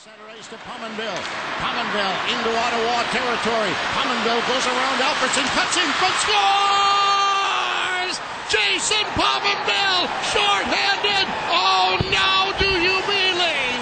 [0.00, 1.22] Center ice to Pominville.
[1.60, 3.72] Pominville into Ottawa territory.
[3.92, 8.14] Pominville goes around Albertson, cuts in front, scores!
[8.48, 11.26] Jason Pominville, short-handed.
[11.52, 13.80] Oh, now do you believe?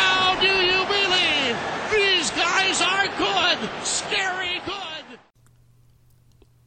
[0.00, 1.54] Now do you believe?
[1.92, 5.18] These guys are good, scary good.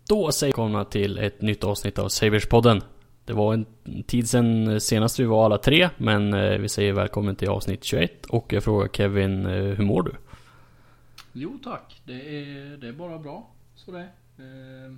[0.09, 2.81] Då säger välkomna till ett nytt avsnitt av Saverspodden.
[3.25, 3.65] Det var en
[4.03, 8.25] tid sedan senast vi var alla tre, men eh, vi säger välkommen till avsnitt 21
[8.25, 10.11] och jag frågar Kevin, eh, hur mår du?
[11.33, 13.49] Jo tack, det är, det är bara bra.
[13.75, 14.07] Så det.
[14.37, 14.95] Eh,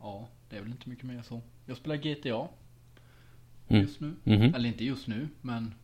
[0.00, 1.40] ja, det är väl inte mycket mer så.
[1.66, 2.48] Jag spelar GTA.
[3.68, 3.82] Mm.
[3.82, 4.14] Just nu.
[4.24, 4.54] Mhm.
[4.54, 5.74] Eller inte just nu, men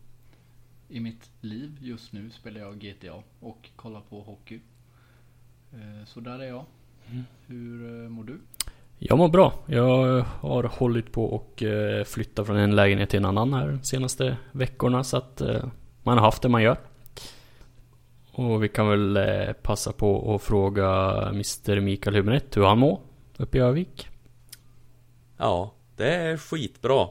[0.88, 4.60] i mitt liv just nu spelar jag GTA och kollar på hockey.
[5.72, 6.64] Eh, så där är jag.
[7.10, 7.24] Mm.
[7.46, 8.38] Hur eh, mår du?
[9.06, 9.52] Jag mår bra.
[9.66, 13.82] Jag har hållit på och eh, flytta från en lägenhet till en annan här de
[13.82, 15.64] senaste veckorna så att eh,
[16.02, 16.78] man har haft det man gör.
[18.32, 23.00] Och vi kan väl eh, passa på att fråga Mr Mikael Hübinette hur han mår
[23.36, 24.08] uppe i Övik.
[25.36, 27.08] Ja, det är skitbra.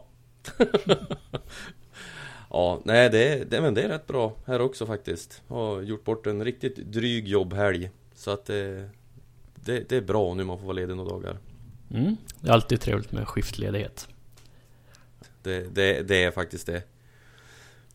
[2.49, 5.41] ja, nej det, det, men det är rätt bra här också faktiskt.
[5.47, 7.89] Har gjort bort en riktigt dryg jobbhelg.
[8.15, 8.89] Så att det,
[9.55, 11.37] det, det är bra nu man får vara ledig några dagar.
[11.93, 12.17] Mm.
[12.41, 14.07] Det är alltid trevligt med skiftledighet.
[15.43, 16.83] Det, det, det är faktiskt det.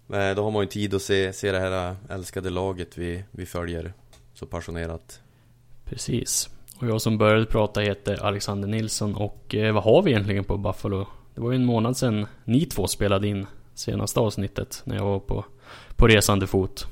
[0.07, 3.47] Men då har man ju tid att se, se det här älskade laget vi, vi
[3.47, 3.93] följer
[4.35, 5.21] så passionerat.
[5.85, 6.49] Precis.
[6.81, 10.57] Och jag som började prata heter Alexander Nilsson och eh, vad har vi egentligen på
[10.57, 11.07] Buffalo?
[11.35, 15.19] Det var ju en månad sedan ni två spelade in senaste avsnittet när jag var
[15.19, 15.45] på,
[15.97, 16.87] på resande fot.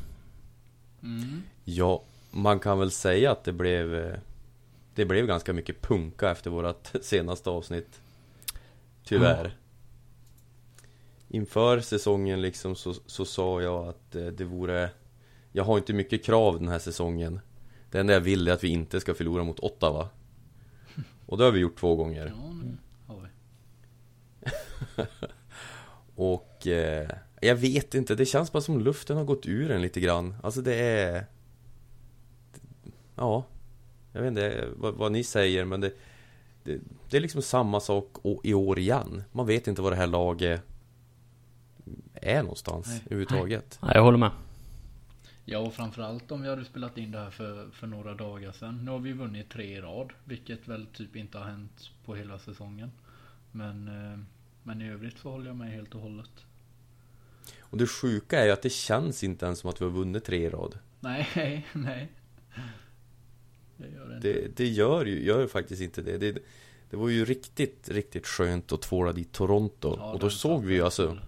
[1.03, 1.43] Mm.
[1.65, 4.19] Ja, man kan väl säga att det blev eh,
[4.97, 8.01] Det blev ganska mycket punka efter vårat senaste avsnitt.
[9.05, 9.45] Tyvärr.
[9.45, 9.51] Ja.
[11.29, 14.91] Inför säsongen liksom så, så sa jag att eh, det vore
[15.53, 17.41] Jag har inte mycket krav den här säsongen.
[17.91, 20.09] Det enda jag vill är att vi inte ska förlora mot Ottawa.
[21.27, 22.35] Och det har vi gjort två gånger.
[22.63, 22.77] Vi.
[26.15, 30.01] Och eh, jag vet inte, det känns bara som luften har gått ur en lite
[30.01, 30.35] grann.
[30.43, 31.27] Alltså det är
[33.15, 33.45] Ja
[34.17, 35.93] Jag vet inte vad, vad ni säger men det,
[36.65, 40.07] det Det är liksom samma sak i år igen Man vet inte vad det här
[40.07, 40.63] laget
[42.15, 43.03] Är någonstans Nej.
[43.07, 44.31] överhuvudtaget Ja, jag håller med.
[45.45, 48.85] Ja, och framförallt om vi hade spelat in det här för, för några dagar sedan.
[48.85, 52.39] Nu har vi vunnit tre i rad, vilket väl typ inte har hänt på hela
[52.39, 52.91] säsongen.
[53.53, 54.19] Men, eh,
[54.63, 56.31] men i övrigt så håller jag med helt och hållet.
[57.61, 60.25] Och det sjuka är ju att det känns inte ens som att vi har vunnit
[60.25, 62.09] tre i rad Nej, nej.
[63.77, 64.49] Det gör det.
[64.57, 66.19] Det, gör ju gör faktiskt inte det.
[66.19, 66.39] det
[66.91, 70.75] Det var ju riktigt, riktigt skönt att tvåla dit Toronto Ja, Och då såg vi
[70.75, 71.19] ju alltså.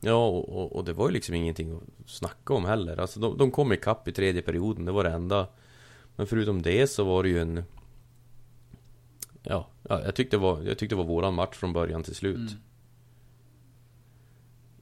[0.00, 2.96] Ja, och, och, det var ju liksom ingenting att snacka om heller.
[2.96, 5.48] Alltså de, de kom ikapp i tredje perioden, det var det enda.
[6.16, 7.64] Men förutom det så var det ju en...
[9.42, 12.14] Ja, ja jag, tyckte det var, jag tyckte det var våran match från början till
[12.14, 12.36] slut.
[12.36, 12.62] Mm.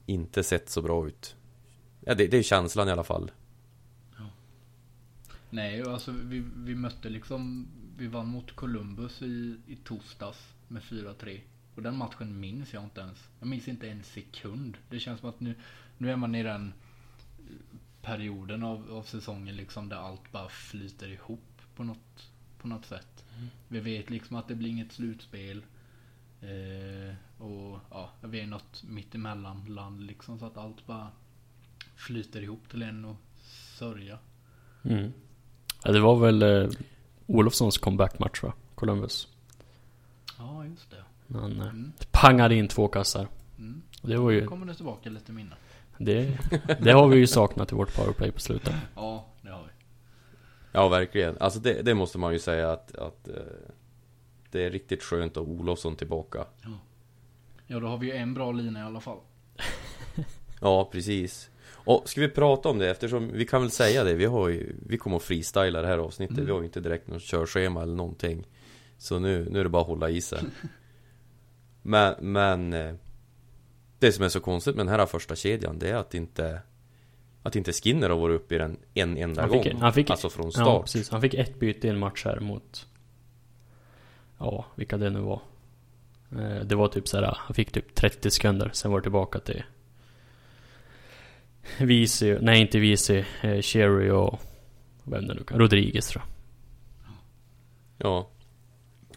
[0.06, 1.36] Inte sett så bra ut.
[2.00, 3.30] Ja, det, det är känslan i alla fall.
[5.54, 11.40] Nej, alltså vi, vi mötte liksom, vi vann mot Columbus i, i torsdags med 4-3.
[11.74, 13.28] Och den matchen minns jag inte ens.
[13.38, 14.76] Jag minns inte en sekund.
[14.90, 15.54] Det känns som att nu,
[15.98, 16.72] nu är man i den
[18.02, 23.24] perioden av, av säsongen liksom där allt bara flyter ihop på något, på något sätt.
[23.68, 25.64] Vi vet liksom att det blir inget slutspel.
[26.40, 31.08] Eh, och ja, vi är något mittemellan land liksom så att allt bara
[31.96, 33.16] flyter ihop till en och
[33.78, 34.18] sörja.
[34.82, 35.12] Mm.
[35.84, 36.68] Ja, det var väl eh,
[37.26, 38.52] Olofssons comeback-match va?
[38.74, 39.28] Columbus.
[40.38, 41.36] Ja, just det.
[41.38, 41.92] Han eh, Mm.
[42.10, 43.28] pangade in två kassar.
[43.58, 43.82] Mm.
[44.02, 44.46] Det var Nu ju...
[44.46, 45.54] kommer det tillbaka lite minne.
[45.98, 46.38] Det,
[46.80, 48.74] det har vi ju saknat i vårt powerplay på slutet.
[48.94, 49.68] Ja, det har vi.
[50.72, 51.38] Ja, verkligen.
[51.38, 53.34] Alltså det, det måste man ju säga att, att eh,
[54.50, 56.44] Det är riktigt skönt att Olofsson tillbaka.
[57.66, 59.18] Ja, då har vi ju en bra lina i alla fall.
[60.60, 61.50] Ja, precis.
[61.84, 64.76] Och ska vi prata om det eftersom vi kan väl säga det, vi har ju,
[64.86, 66.36] vi kommer att freestyla det här avsnittet.
[66.36, 66.46] Mm.
[66.46, 68.46] Vi har ju inte direkt något körschema eller någonting.
[68.98, 70.38] Så nu, nu är det bara att hålla i sig.
[71.82, 72.94] Men, men eh,
[73.98, 76.60] Det som är så konstigt med den här första kedjan det är att inte
[77.42, 79.62] Att inte Skinner har varit uppe i den en enda Han gång.
[79.62, 80.82] fick, han fick, alltså från Ja, start.
[80.84, 81.10] precis.
[81.10, 82.86] Han fick ett byte i en match här mot...
[84.38, 85.40] Ja, vilka det nu var.
[86.32, 89.38] Eh, Det var typ så här, han fick typ 30 sekunder, sen var det tillbaka
[89.38, 89.62] till...
[91.80, 94.40] Visi, nej inte Visi, eh, Cherry och...
[95.04, 96.30] Vem det nu kan, Rodriguez tror jag.
[97.98, 98.30] Ja.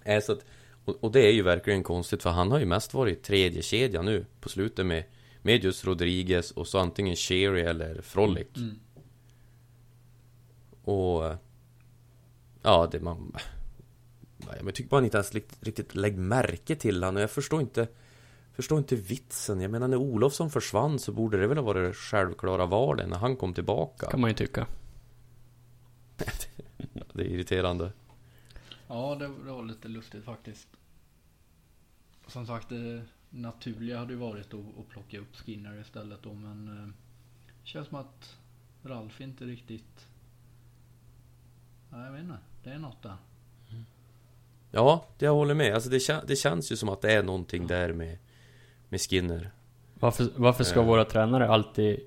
[0.04, 0.46] Äh, så att,
[0.86, 4.02] och, och det är ju verkligen konstigt för han har ju mest varit tredje kedja
[4.02, 5.04] nu på slutet med
[5.42, 8.48] Med just Rodriguez och så antingen Sherry eller Frolic.
[8.56, 8.80] Mm.
[10.84, 11.26] Och...
[11.26, 11.38] eh,
[12.68, 13.36] Ja, det man...
[14.64, 17.88] Jag tycker bara inte ens riktigt, riktigt lägg märke till han och jag förstår inte...
[18.58, 19.62] Förstår inte vitsen.
[19.62, 23.18] Jag menar när Olofsson försvann så borde det väl ha varit det självklara valet när
[23.18, 24.10] han kom tillbaka.
[24.10, 24.68] Kan man ju tycka.
[27.14, 27.92] Det är irriterande.
[28.88, 30.68] Ja, det, det var lite lustigt faktiskt.
[32.28, 36.94] Som sagt, det naturliga hade ju varit att, plocka upp Skinner istället då, men eh,
[37.64, 38.38] känns som att
[38.84, 40.08] Ralf inte riktigt...
[41.90, 42.38] Nej, jag vet inte.
[42.64, 43.18] Det är något där.
[44.72, 45.74] Ja, det jag håller med.
[45.74, 48.18] Alltså det, kän- det känns ju som att det är någonting där med,
[48.90, 49.52] med Skinner.
[50.00, 50.86] Varför, varför ska Eh.
[50.86, 52.00] våra tränare alltid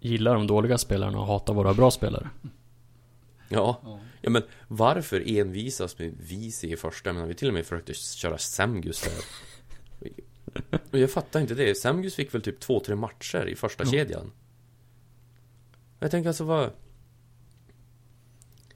[0.00, 2.30] gilla de dåliga spelarna och hata våra bra spelare?
[3.50, 3.80] Ja,
[4.20, 4.30] Ja.
[4.30, 7.12] men varför envisas med Visi i första?
[7.12, 9.24] Menar, vi till och med försökte köra Semgus där.
[10.90, 11.74] Och jag fattar inte det.
[11.78, 13.90] Semgus fick väl typ två, tre matcher i första Ja.
[13.90, 14.32] kedjan.
[16.00, 16.70] Jag tänker alltså vad...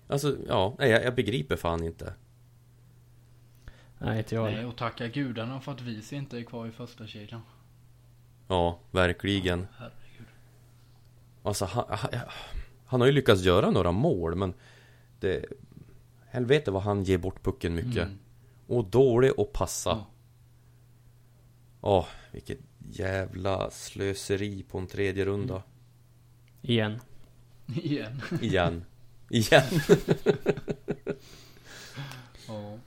[0.09, 2.15] Alltså, ja, nej, jag, jag begriper fan inte.
[4.05, 7.07] Nej, inte jag Nej, och tacka gudarna för att Vici inte är kvar i första
[7.07, 7.43] kedjan.
[8.49, 9.67] Ja, verkligen.
[9.79, 10.27] Herregud.
[11.43, 12.11] Alltså, han, han,
[12.87, 14.55] han har ju lyckats göra några mål, men
[15.21, 15.45] det...
[16.27, 18.07] Helvete vad han ger bort pucken mycket.
[18.07, 18.19] Mm.
[18.67, 19.91] Och dålig att passa.
[19.91, 20.07] Ja.
[21.81, 22.59] Åh, vilket
[22.91, 25.63] jävla slöseri på en tredje runda.
[26.63, 27.01] Igen.
[27.67, 28.23] Igen.
[28.41, 28.85] Igen.
[29.29, 29.65] Igen.
[32.49, 32.79] Ja.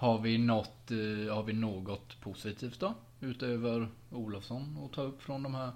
[0.00, 2.94] Har vi något, eh, har vi något positivt då?
[3.20, 5.70] Utöver Olofsson att ta upp från de här,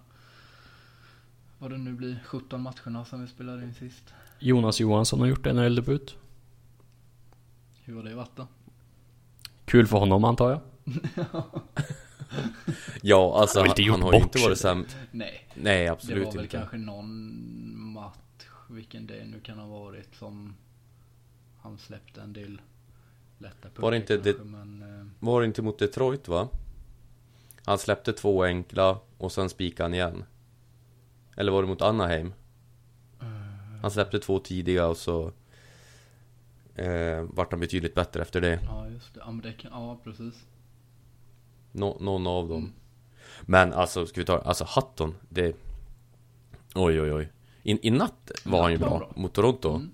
[1.59, 4.15] vad det nu blir, 17 matcherna som vi spelade in sist.
[4.38, 6.17] Jonas Johansson har gjort en NHL-debut.
[7.85, 8.47] Hur har det varit då?
[9.65, 10.61] Kul för honom antar jag.
[13.03, 14.88] Ja, alltså Han han, har inte gjort han har ju inte varit sämre.
[15.11, 16.56] Nej, Nej, det absolut var väl inte.
[16.56, 20.55] kanske någon match, vilken det nu kan ha varit, som
[21.61, 22.61] han släppte en del
[23.38, 26.48] lätta Var det inte kanske, det- men eh, Var det inte mot Detroit va?
[27.64, 30.25] Han släppte två enkla och sen spikade han igen.
[31.36, 32.32] Eller var det mot Anaheim?
[33.82, 35.32] Han släppte två tidiga och så
[36.75, 38.60] eh, vart han betydligt bättre efter det.
[38.64, 40.34] ja just det, ja, men det kan, ja precis.
[41.72, 42.58] Nå, någon av dem.
[42.58, 42.72] Mm.
[43.40, 45.56] Men alltså, ska vi ta Alltså Hutton, det...
[46.75, 47.32] Oj, oj, oj.
[47.62, 49.12] I, i natt var han ju bra, bra.
[49.16, 49.69] mot Toronto.
[49.75, 49.90] Mm.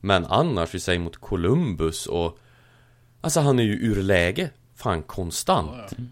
[0.00, 2.38] Men annars, vi säger mot Columbus och...
[3.20, 5.70] Alltså han är ju ur läge, fan konstant.
[5.74, 6.04] Ja, ja.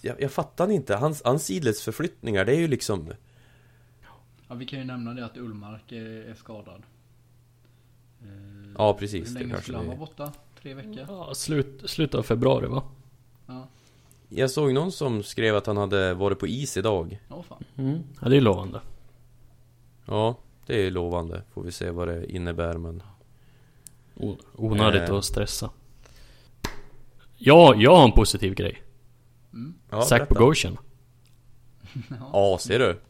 [0.00, 3.12] Jag, jag fattar inte, hans, hans sidledsförflyttningar, det är ju liksom...
[4.48, 6.82] Ja, vi kan ju nämna det att Ullmark är, är skadad.
[8.22, 8.28] Eh,
[8.78, 10.32] Ja, precis, Hur länge skulle han vara borta?
[10.62, 11.04] Tre veckor?
[11.08, 12.82] Ja, slut, slutet av februari va?
[13.46, 13.68] Ja.
[14.28, 17.20] Jag såg någon som skrev att han hade varit på is idag.
[17.28, 17.64] Ja, fan.
[17.76, 17.98] Mm.
[18.20, 18.80] Ja, det är lovande.
[20.06, 20.36] Ja,
[20.66, 21.42] det är lovande.
[21.52, 23.02] Får vi se vad det innebär, men...
[24.56, 25.14] Onödigt Eh.
[25.14, 25.70] att stressa.
[27.36, 28.82] Ja, jag har en positiv grej.
[29.52, 29.74] Mm.
[29.90, 30.34] Ja, berätta.
[30.34, 30.78] Bogosian.
[32.32, 33.00] Ja, ser du?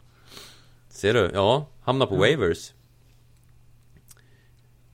[0.89, 1.31] Ser du?
[1.33, 2.73] Ja, hamnar på waivers.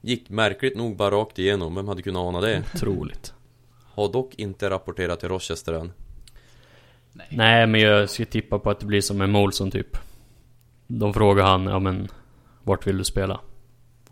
[0.02, 2.63] Gick märkligt nog bara rakt igenom, vem hade kunnat ana det?
[2.75, 3.34] Otroligt.
[3.94, 5.92] Har dock inte rapporterat till Rochester än.
[7.13, 7.28] Nej.
[7.31, 9.98] Nej, men jag ska tippa på att det blir som en Molson typ.
[10.88, 12.08] De frågar han, ja men
[12.63, 13.39] vart vill du spela?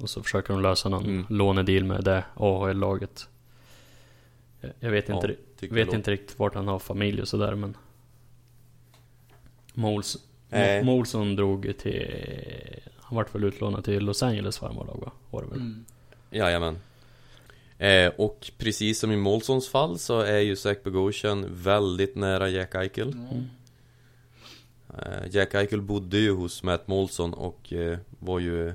[0.02, 1.26] Och så försöker de lösa någon Mm.
[1.30, 3.28] lånedeal med det AHL-laget.
[4.80, 5.28] Jag- vet, inte,
[5.60, 7.78] Ja, vet jag inte riktigt vart han har familj och sådär men...
[9.74, 10.18] Mols.
[10.50, 12.80] Mo- Molson drog till...
[12.98, 15.12] Han vart väl utlånad till Los Angeles farmarlag va?
[15.30, 15.58] Var det väl?
[15.60, 15.86] Mm.
[16.32, 16.78] Jajamän.
[17.78, 22.76] Eh, och precis som i Molsons fall så är ju Zach Bogosian väldigt nära Jack
[22.76, 23.16] Eichel.
[23.32, 23.38] Ja.
[24.98, 28.74] Eh, Jack Eichel bodde ju hos Matt Molson och eh, var ju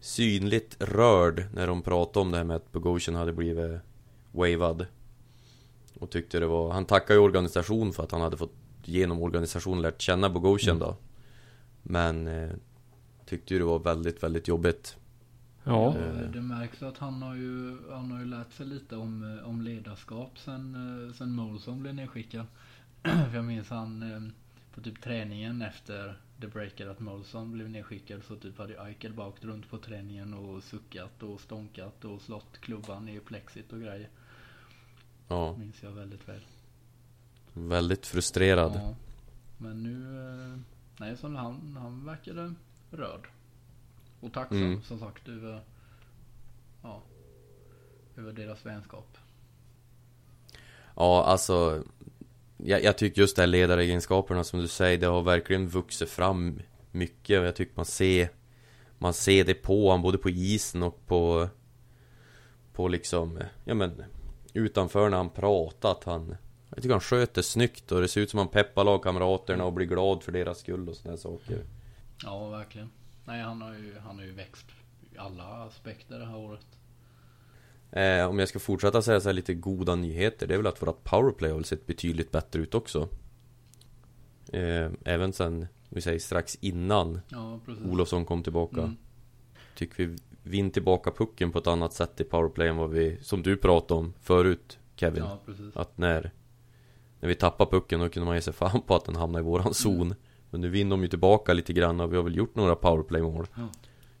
[0.00, 3.80] synligt rörd när de pratade om det här med att Bogosian hade blivit
[4.32, 4.86] wavad.
[6.00, 8.54] Och tyckte det var, han tackade ju organisation för att han hade fått
[8.84, 10.88] genom organisationen lärt känna Bogosian Mm.
[10.88, 10.96] då.
[11.82, 12.50] Men eh,
[13.26, 14.96] tyckte ju det var väldigt, väldigt jobbigt.
[15.64, 15.88] Ja.
[15.98, 19.48] Eh, Det märks att han har ju, han har ju lärt sig lite om, eh,
[19.48, 20.74] om ledarskap sen,
[21.08, 22.46] eh, sen Molson blev nedskickad.
[23.02, 24.32] För jag minns han
[24.74, 29.28] på typ träningen efter The Breaker att Molson blev nedskickad så typ hade Eichel bara
[29.28, 34.08] åkt runt på träningen och suckat och stånkat och slått klubban i plexit och grejer.
[35.28, 36.40] Ja, Minns jag väldigt väl.
[37.54, 38.72] väldigt frustrerad.
[38.74, 38.94] Ja.
[39.58, 40.58] Men nu, eh,
[40.96, 42.54] nej så han, han verkade
[42.90, 43.28] rörd.
[44.20, 44.82] Och tacksam Mm.
[44.82, 45.60] som sagt över,
[46.82, 47.02] ja,
[48.16, 49.18] över deras vänskap.
[50.96, 51.84] Ja, alltså
[52.64, 56.60] jag, jag tycker just det här ledaregenskaperna som du säger, det har verkligen vuxit fram
[56.90, 58.28] mycket och jag tycker man ser
[58.98, 61.48] Man ser det på honom både på isen och på
[62.72, 64.02] På liksom, ja men
[64.52, 66.36] Utanför när han pratar att han
[66.70, 69.86] Jag tycker han sköter snyggt och det ser ut som han peppar lagkamraterna och blir
[69.86, 71.64] glad för deras skull och sådana saker
[72.22, 72.90] Ja, verkligen.
[73.24, 74.66] Nej, han har ju, han har ju växt
[75.14, 76.66] i alla aspekter det här året.
[77.92, 80.82] Eh, om jag ska fortsätta säga så här lite goda nyheter, det är väl att
[80.82, 83.08] vårat powerplay har väl sett betydligt bättre ut också.
[84.52, 87.84] Eh, även sen, vi säger strax innan Ja, precis.
[87.84, 88.80] Olofsson kom tillbaka.
[88.80, 88.96] Mm.
[89.74, 93.42] Tycker vi vinner tillbaka pucken på ett annat sätt i powerplay än vad vi, som
[93.42, 95.24] du pratade om förut Kevin.
[95.24, 95.38] Ja.
[95.74, 96.30] Att när,
[97.20, 99.42] när vi tappar pucken då kunde man ge sig fan på att den hamnar i
[99.42, 100.14] våran zon.
[100.50, 103.46] Men nu vinner de ju tillbaka lite grann och vi har väl gjort några powerplay-mål.
[103.56, 103.68] Ja.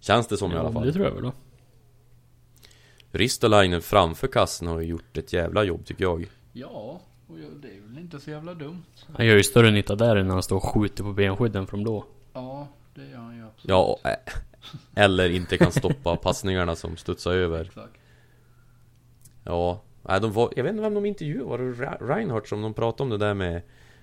[0.00, 0.86] Känns det som i alla Ja, fall.
[0.86, 1.32] det tror jag väl då.
[3.12, 6.30] Ristolainen framför kassen har ju gjort ett jävla jobb tycker jag.
[6.52, 8.82] Ja, och det är väl inte så jävla dumt.
[9.16, 11.82] Han gör ju större nytta där än när han står och skjuter på benskydden från
[11.82, 12.04] blå.
[12.32, 13.68] Ja, det gör han ju absolut.
[13.68, 14.16] Ja, och, äh,
[15.04, 17.60] eller inte kan stoppa passningarna som studsar över.
[17.64, 17.92] Exakt.
[19.44, 22.62] Ja, nej, de var, jag vet inte vem de intervjuade, var det Re- Reinhardt som
[22.62, 23.62] de pratade om det där med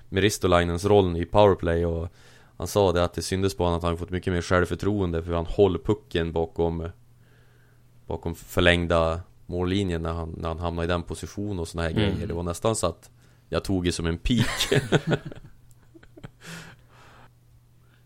[0.10, 2.08] Med Ristolainens roll i powerplay och
[2.58, 5.34] Han sa det att det syntes på honom att han fått mycket mer självförtroende för
[5.34, 6.90] han håller pucken bakom
[8.08, 12.02] Bakom förlängda mållinjen när han, när han hamnar i den positionen och såna här Mm.
[12.02, 13.12] grejer Det var nästan så att
[13.50, 14.48] Jag tog det som en pik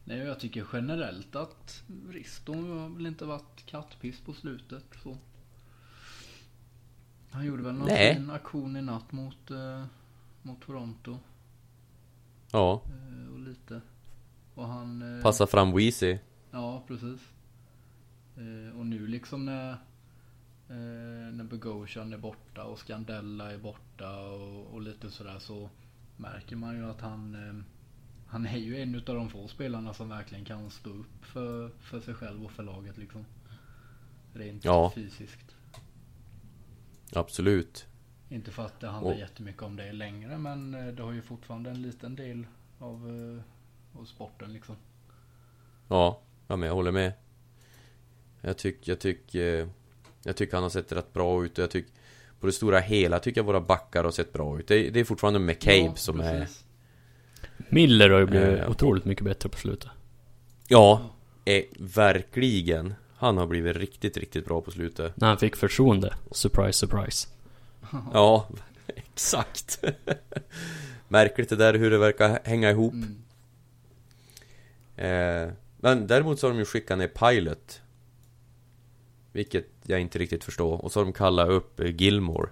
[0.04, 4.84] Nej, jag tycker generellt att Risto har väl inte varit kattpiss på slutet.
[5.04, 5.18] Så.
[7.32, 8.16] Han gjorde väl någon Nej.
[8.16, 9.84] fin aktion i natt mot, eh,
[10.42, 11.20] mot Toronto.
[12.52, 13.82] Ja, Eh, och lite.
[14.56, 15.18] Och han...
[15.18, 16.18] Eh, passa fram Weezy
[16.52, 17.22] Ja, precis.
[18.38, 19.78] Eh, och nu liksom när,
[20.72, 25.70] eh, när Bogosian är borta och Scandella är borta och, och lite sådär så
[26.18, 27.64] märker man ju att han, eh,
[28.28, 32.00] han är ju en utav de få spelarna som verkligen kan stå upp för, för
[32.00, 33.26] sig själv och för laget liksom.
[34.34, 34.92] Rent Ja.
[34.96, 35.56] fysiskt.
[37.14, 37.88] Absolut
[38.30, 41.22] Inte för att det handlar Och- jättemycket om det längre men eh, det har ju
[41.22, 42.48] fortfarande en liten del
[42.80, 44.76] av, eh, av sporten liksom.
[45.88, 47.14] Ja, ja men jag håller med
[48.42, 49.70] Jag tycker, jag tycker
[50.24, 51.92] Jag tycker han har sett rätt bra ut och jag tycker
[52.40, 55.00] På det stora hela tycker jag våra backar har sett bra ut Det, är- det
[55.00, 56.64] är fortfarande McCabe Ja, som precis.
[57.70, 59.90] Miller har ju blivit Eh, otroligt mycket bättre på slutet.
[59.90, 59.92] är
[60.68, 61.10] Ja,
[61.46, 66.14] är verkligen Han har blivit riktigt, riktigt bra på slutet När han fick förtroende.
[66.32, 67.28] Surprise, surprise.
[68.14, 68.48] Ja,
[68.88, 69.84] exakt
[71.08, 73.22] Märkligt det där hur det verkar hänga ihop Mm.
[74.96, 77.82] eh, Men däremot så har de ju skickat ner Pilot
[79.32, 82.50] Vilket jag inte riktigt förstår Och så har de kallat upp eh, Gilmore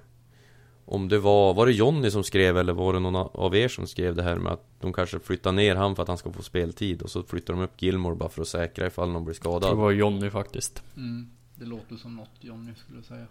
[0.86, 3.88] Om det var, var det Jonny som skrev eller var det någon av er som
[3.88, 6.42] skrev det här med att de kanske flyttar ner han för att han ska få
[6.42, 9.54] speltid och så flyttar de upp Gilmore bara för att säkra ifall någon blir tror
[9.54, 10.84] det skadad var Jonny faktiskt.
[10.98, 11.30] Mm.
[11.56, 13.28] Det låter som något Johnny skulle säga.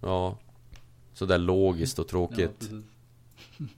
[0.00, 0.38] Ja
[1.14, 2.84] Sådär logiskt och Ja, tråkigt precis.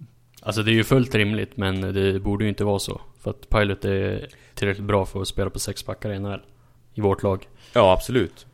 [0.42, 3.00] Alltså det är ju fullt rimligt men det borde ju inte vara så.
[3.18, 6.40] För att Pilot är tillräckligt bra för att spela på sex backar i NHL.
[6.94, 7.48] I vårt lag.
[7.72, 8.46] Ja, absolut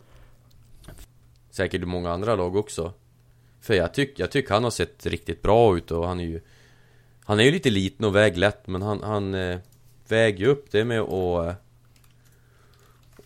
[1.50, 2.92] Säkert i många andra lag också
[3.60, 6.40] För jag tycker jag tycker han har sett riktigt bra ut och han är ju
[7.24, 9.58] Han är ju lite liten och väger lätt men han, han eh,
[10.08, 11.54] väger ju upp det med att eh,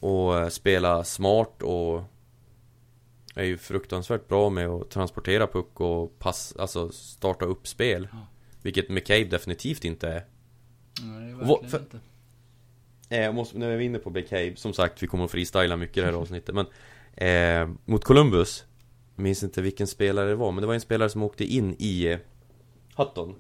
[0.01, 2.03] och eh, spela smart och
[3.35, 8.27] är ju fruktansvärt bra med att transportera puck och pass, alltså starta upp spel Ja.
[8.63, 10.25] Vilket McCabe definitivt inte är
[11.03, 11.99] Nej, verkligen för- inte.
[13.09, 15.77] Eh, jag måste, när vi är inne på McCabe, som sagt vi kommer att freestyla
[15.77, 16.67] mycket i det här avsnittet men
[17.17, 18.65] eh, Mot Columbus
[19.17, 22.07] Minns inte vilken spelare det var, men det var en spelare som åkte in i
[22.07, 22.19] eh,
[22.97, 23.35] Hutton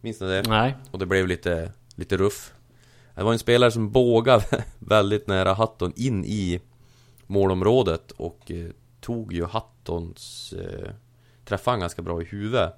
[0.00, 0.42] Minns ni det?
[0.48, 0.76] Nej.
[0.90, 2.54] Och det blev lite, lite ruff
[3.14, 6.60] Det var en spelare som bågade väldigt nära Hutton in i
[7.26, 10.90] målområdet och eh, tog ju Huttons eh,
[11.44, 12.74] Träffade han ganska bra i huvudet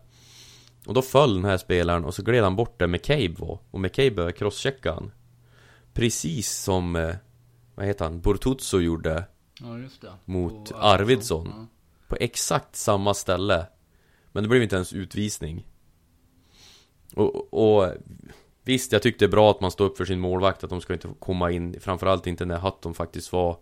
[0.87, 3.81] Och då föll den här spelaren och så gled han bort där McCabe var Och
[3.81, 5.13] McCabe började crosschecka han
[5.93, 7.15] Precis som eh,
[7.75, 8.21] Vad heter han?
[8.21, 9.25] Bortuzzo gjorde
[9.61, 10.13] Ja, just det.
[10.25, 11.53] Mot Och Arvidsson.
[11.57, 11.67] Ja.
[12.09, 13.67] På exakt samma ställe
[14.33, 15.67] Men det blev inte ens utvisning
[17.15, 17.93] och, och
[18.65, 20.81] Visst, jag tyckte det är bra att man står upp för sin målvakt Att de
[20.81, 23.59] ska inte komma in Framförallt inte när Hutton faktiskt var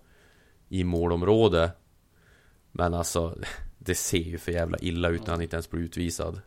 [0.69, 1.73] I målområde
[2.73, 3.39] Men alltså
[3.79, 6.41] Det ser ju för jävla illa ut när han inte ens blir utvisad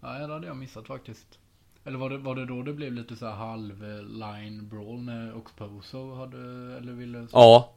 [0.00, 1.38] Ja, det hade jag missat faktiskt.
[1.88, 5.00] Eller var det, var det då det blev lite så här halv eh, line brawl
[5.02, 6.38] när Oxposo hade,
[6.76, 7.26] eller ville...
[7.32, 7.72] Ja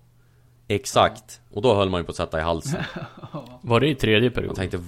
[0.67, 2.83] Exakt Och då höll man ju på att sätta i halsen
[3.61, 4.47] Var det i tredje period?
[4.49, 4.83] Man tänkte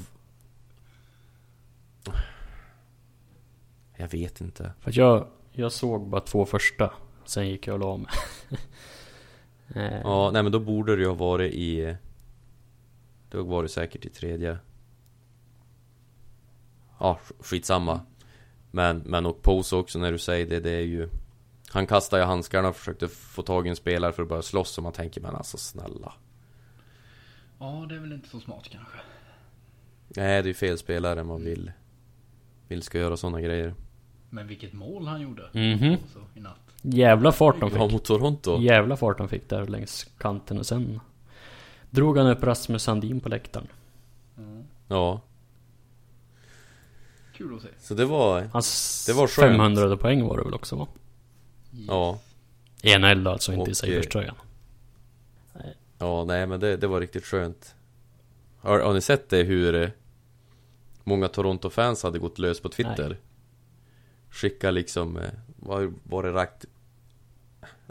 [3.97, 4.71] Jag vet inte.
[4.79, 6.93] För att jag, jag såg bara två första.
[7.25, 8.09] Sen gick jag och la mig.
[9.75, 11.95] Eh, Ja, nej men då borde det ju ha varit i...
[13.29, 14.57] Då var det säkert i tredje.
[16.99, 17.99] Ja, sk- skitsamma.
[18.75, 21.09] Men, men och Pose också när du säger det, det är ju...
[21.69, 24.77] Han kastade ju handskarna och försökte få tag i en spelare för att börja slåss
[24.77, 26.13] och man tänker men alltså snälla.
[27.59, 28.97] Ja, det är väl inte så smart kanske.
[30.07, 31.71] Nej, det är ju fel spelare man vill...
[32.67, 33.73] Vill ska göra sådana grejer.
[34.29, 35.43] Men vilket mål han gjorde.
[35.53, 35.97] Mhm.
[36.35, 36.59] I natt.
[36.81, 37.91] Jävla fart de Ja, fick.
[37.93, 38.61] mot Toronto.
[38.61, 40.99] Jävla fart de fick där längs kanten och sen
[41.89, 43.67] drog han upp Rasmus Sandin på läktaren.
[44.35, 44.43] Ja.
[44.87, 45.21] Ja,
[47.33, 47.67] Kul att se.
[47.79, 48.49] så det var...
[48.53, 49.57] Hans Det var skönt.
[49.57, 50.87] 500 poäng var det väl också va?
[51.87, 52.19] Ja.
[52.81, 54.35] I NHL alltså, inte i Och, Sabres-tröjan.
[55.97, 57.75] Ja, nej men det, det var riktigt skönt.
[58.57, 59.89] Har, har ni sett det hur eh,
[61.03, 63.17] många Toronto-fans hade gått lös på Twitter?
[64.29, 66.65] Skicka liksom, eh, var, var det rakt...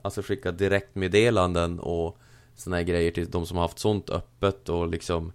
[0.02, 2.18] Alltså skicka direktmeddelanden och
[2.54, 5.32] såna här grejer till de som har haft sånt öppet och liksom...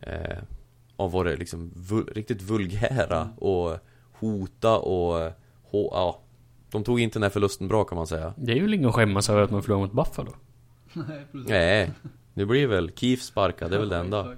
[0.00, 0.38] Eh,
[1.04, 3.78] och varit liksom vul, riktigt vulgära och
[4.12, 5.32] hota och...
[5.62, 6.20] Hå, ja,
[6.70, 8.34] de tog inte den här förlusten bra kan man säga.
[8.36, 10.32] Det är ju ingen att skämmas över att man förlorar mot Buffalo.
[10.92, 11.48] Nej, precis.
[11.50, 11.92] Nej,
[12.34, 14.36] nu blir väl Keefe sparkad, det är väl det enda.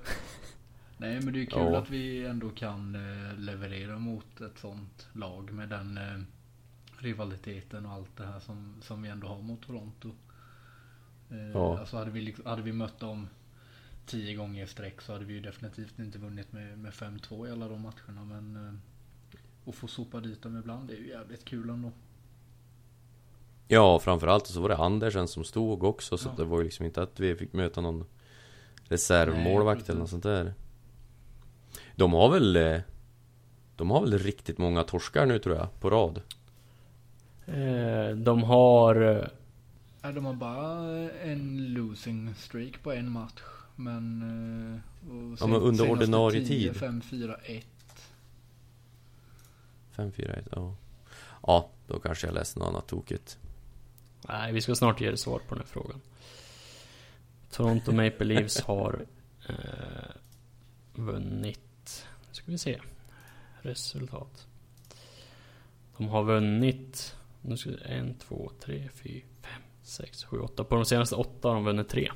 [0.97, 1.79] Nej men det är kul Ja.
[1.79, 6.21] att vi ändå kan eh, leverera mot ett sånt lag med den eh,
[7.03, 10.09] rivaliteten och allt det här som, som vi ändå har mot Toronto.
[11.31, 11.79] Eh, Ja.
[11.79, 13.29] Alltså hade vi, liksom, hade vi mött dem
[14.07, 17.51] tio gånger i sträck så hade vi ju definitivt inte vunnit med, med 5-2 i
[17.53, 21.45] alla de matcherna men eh, att få sopa dit dem ibland det är ju jävligt
[21.45, 21.91] kul ändå.
[23.69, 26.35] Ja, framförallt så var det Andersen som stod också så Ja.
[26.37, 28.05] det var ju liksom inte att vi fick möta någon
[28.89, 30.55] reservmålvakt Nej, eller något sånt där.
[31.97, 32.57] De har väl...
[32.57, 32.81] eh,
[33.77, 36.21] De har väl riktigt många torskar nu tror jag, på rad.
[37.47, 38.95] Eh, de har...
[40.03, 43.43] Ja, de har bara en losing streak på en match.
[43.83, 44.23] Men...
[44.23, 46.81] eh, och Ja, men under ordinarie 10, tid.
[46.81, 47.67] 5, 4, 1.
[49.97, 50.75] 5-4-1, ja.
[51.43, 53.39] Ja, då kanske jag läste något annat tokigt.
[54.29, 56.01] Nej, vi ska snart ge er svar på den här frågan.
[57.51, 59.07] Toronto Maple Leafs har
[59.49, 59.55] eh,
[60.95, 62.07] vunnit...
[62.29, 62.81] Nu ska vi se.
[63.61, 64.47] Resultat.
[65.97, 67.17] De har vunnit...
[67.43, 70.65] Nu ska vi, en, två, tre, fyra, fem, sex, sju, åtta.
[70.65, 72.11] På de senaste åtta har de vunnit tre.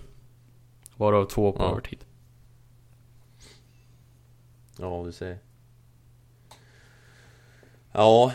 [0.97, 1.71] Varav två på Ja.
[1.71, 2.05] övertid.
[4.79, 5.39] Ja, du ser.
[7.93, 8.33] Ja,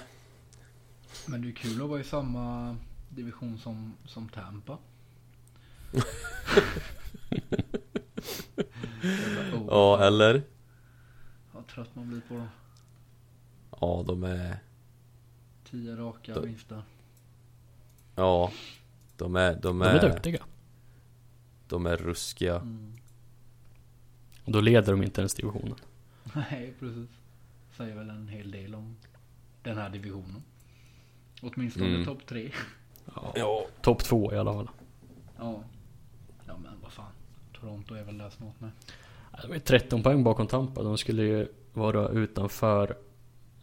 [1.27, 2.75] Men det är kul att vara i samma
[3.09, 4.77] division som, som Tampa.
[9.53, 10.43] Oh, ja eller?
[11.51, 12.47] Vad trött man blir på dem.
[13.81, 14.59] Ja, de är...
[15.63, 16.83] Tio raka vinster.
[18.15, 18.51] Ja,
[19.17, 19.53] de är...
[19.53, 20.43] De De är, är duktiga.
[21.71, 22.55] De är ruskiga.
[22.55, 22.93] Mm.
[24.45, 25.75] Och då leder de inte ens divisionen.
[26.33, 27.09] Nej, precis.
[27.77, 28.95] Säger väl en hel del om
[29.63, 30.43] den här divisionen.
[31.41, 32.05] Åtminstone Mm.
[32.05, 32.51] topp tre.
[33.15, 33.33] Ja.
[33.35, 33.65] Ja.
[33.81, 34.69] Topp två i alla fall.
[35.37, 35.63] Ja.
[36.47, 37.11] Ja men vad fan.
[37.59, 38.71] Toronto är väl där snart med.
[39.41, 40.83] De är 13 poäng bakom Tampa.
[40.83, 42.97] De skulle ju vara utanför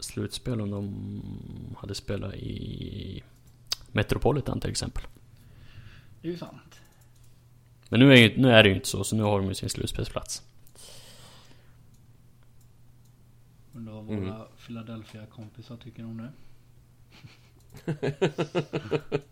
[0.01, 3.23] slutspel om de hade spelat i
[3.93, 5.05] Metropolitan till exempel.
[6.23, 6.81] Det är ju sant.
[7.89, 9.55] Men nu är, ju, nu är det ju inte så, så nu har de ju
[9.55, 10.43] sin slutspelsplats.
[13.75, 14.35] Undrar vad våra Mm.
[14.67, 16.33] Philadelphia-kompisar tycker om det.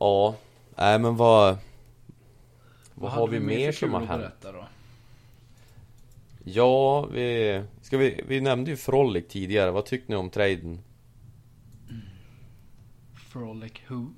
[0.00, 0.36] Ja,
[0.76, 1.58] nej men vad...
[2.94, 4.20] Vad har vi mer som har hänt?
[4.20, 4.68] berätta då?
[6.44, 7.62] Ja, vi...
[7.82, 8.24] Ska vi...
[8.28, 10.82] Vi nämnde ju Frolic tidigare, vad tyckte ni om traden?
[13.14, 14.14] Frolic Who?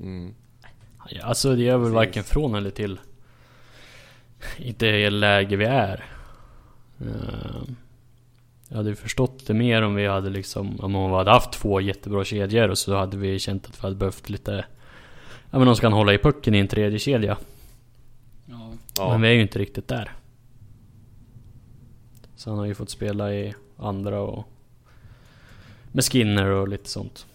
[0.00, 0.34] Mm.
[1.10, 1.94] Ja, alltså det är väl Precis.
[1.94, 3.00] varken från eller till.
[4.56, 6.04] I det läge vi är.
[7.00, 7.62] Eh,
[8.68, 11.80] Jag hade ju förstått det mer om vi hade liksom, om vi hade haft två
[11.80, 14.64] jättebra kedjor och så hade vi känt att vi hade behövt lite
[15.50, 17.36] Ja men som kan hålla i pucken i en tredje kedja.
[18.46, 18.72] Ja.
[18.96, 20.12] Ja, Men vi är ju inte riktigt där.
[22.36, 24.48] Så han har ju fått spela i andra och
[25.92, 27.26] med Skinner och lite sånt.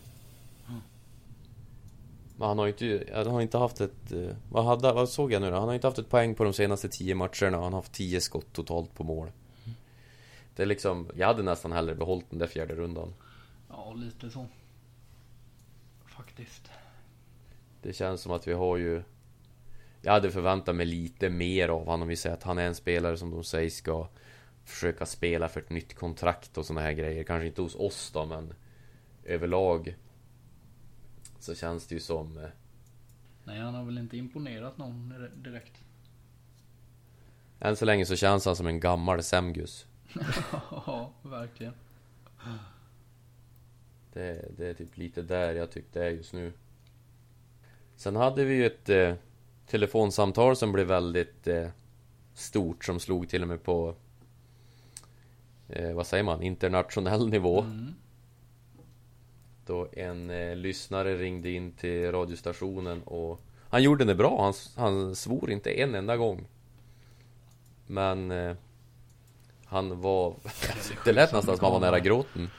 [2.38, 3.14] Men han har ju inte...
[3.14, 4.12] Han har inte haft ett...
[4.12, 5.58] eh, Vad, hade, vad såg jag nu då?
[5.58, 8.22] Han har inte haft ett poäng på de senaste tio matcherna Han har haft tio
[8.22, 9.32] skott totalt på mål
[10.56, 11.08] Det är liksom...
[11.16, 13.14] Jag hade nästan hellre behållit den där fjärde rundan
[13.70, 14.46] ja, lite så.
[16.06, 16.72] Faktiskt.
[17.82, 19.04] Det känns som att vi har ju
[20.02, 22.76] Jag hade förväntat mig lite mer av honom om vi säger att han är en
[22.76, 24.08] spelare som de säger ska
[24.66, 27.24] försöka spela för ett nytt kontrakt och såna här grejer.
[27.24, 28.54] Kanske inte hos oss då, men
[29.24, 29.96] överlag
[31.48, 32.38] så känns det ju som...
[32.38, 32.50] eh,
[33.44, 35.84] Nej, han har väl inte imponerat någon dire- direkt.
[37.60, 39.86] Än så länge så känns han som en gammal Semgus.
[40.72, 41.74] Ja, verkligen.
[44.14, 46.54] Det, det är typ lite där jag tyckte är just nu.
[47.96, 49.16] Sen hade vi ju ett eh,
[49.68, 51.68] telefonsamtal som blev väldigt eh,
[52.34, 53.96] stort som slog till och med på
[55.70, 57.62] eh, vad säger man, internationell nivå.
[57.62, 57.94] Mm.
[59.68, 65.16] Då en eh, lyssnare ringde in till radiostationen och han gjorde det bra, han, han
[65.16, 66.48] svor inte en enda gång.
[67.88, 68.56] Men eh,
[69.66, 70.36] han var...
[71.06, 72.50] det lät nästan som han var nära gråten.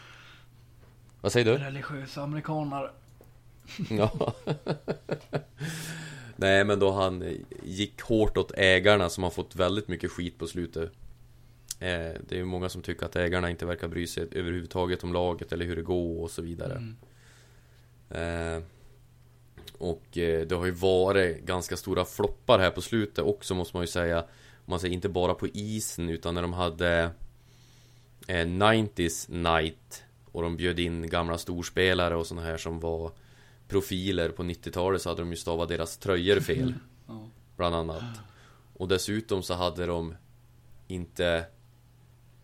[1.21, 1.65] Vad säger du?
[1.65, 2.91] Religiösa amerikanare.
[3.91, 4.33] Ja.
[6.37, 10.39] Nej men då han eh, gick hårt åt ägarna som har fått väldigt mycket skit
[10.39, 10.93] på slutet.
[11.81, 15.13] Eh, det är ju många som tycker att ägarna inte verkar bry sig överhuvudtaget om
[15.13, 16.73] laget eller hur det går och så vidare.
[16.73, 16.97] Mm.
[18.11, 18.63] Eh,
[19.79, 23.83] och eh, det har ju varit ganska stora floppar här på slutet också måste man
[23.83, 24.19] ju säga.
[24.19, 27.11] Om man säger inte bara på isen utan när de hade
[28.27, 33.13] eh, 90s night och de bjöd in gamla storspelare och såna här som var
[33.69, 36.75] profiler på 90-talet så hade de ju stavat deras tröjor fel.
[37.57, 38.03] Bland annat.
[38.75, 40.15] Och dessutom så hade de
[40.89, 41.45] inte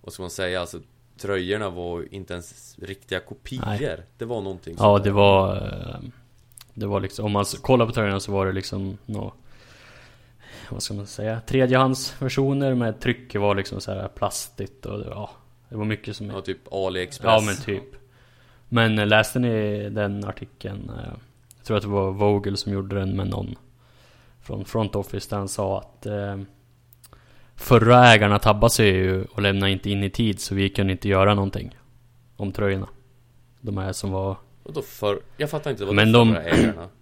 [0.05, 0.61] Vad ska man säga?
[0.61, 0.81] Alltså
[1.19, 3.63] Tröjorna var inte ens riktiga kopior.
[3.67, 3.97] Nej.
[4.19, 5.57] Det var någonting Ja, sånt det var...
[5.57, 5.97] eh,
[6.75, 9.33] Det var liksom, om man kollar på tröjorna så var det liksom nå
[10.71, 11.41] Vad ska man säga?
[11.47, 15.31] Tredjehandsversioner med trycket var liksom så här plastigt och det, ja
[15.69, 16.27] Det var mycket som...
[16.31, 17.27] Ja, typ AliExpress.
[17.33, 17.97] Ja men typ
[18.69, 20.91] Men eh, läste ni den artikeln?
[20.99, 21.13] eh,
[21.57, 23.55] Jag tror att det var Vogel som gjorde den med någon
[24.43, 26.07] Från Front Office där han sa att
[27.57, 31.09] Förra ägarna tabbade sig ju och lämnade inte in i tid så vi kunde inte
[31.09, 31.77] göra någonting
[32.37, 32.89] Om tröjorna
[33.61, 35.21] De här som var Och då för...
[35.37, 36.89] Jag fattar inte vad Men de förra ägarna.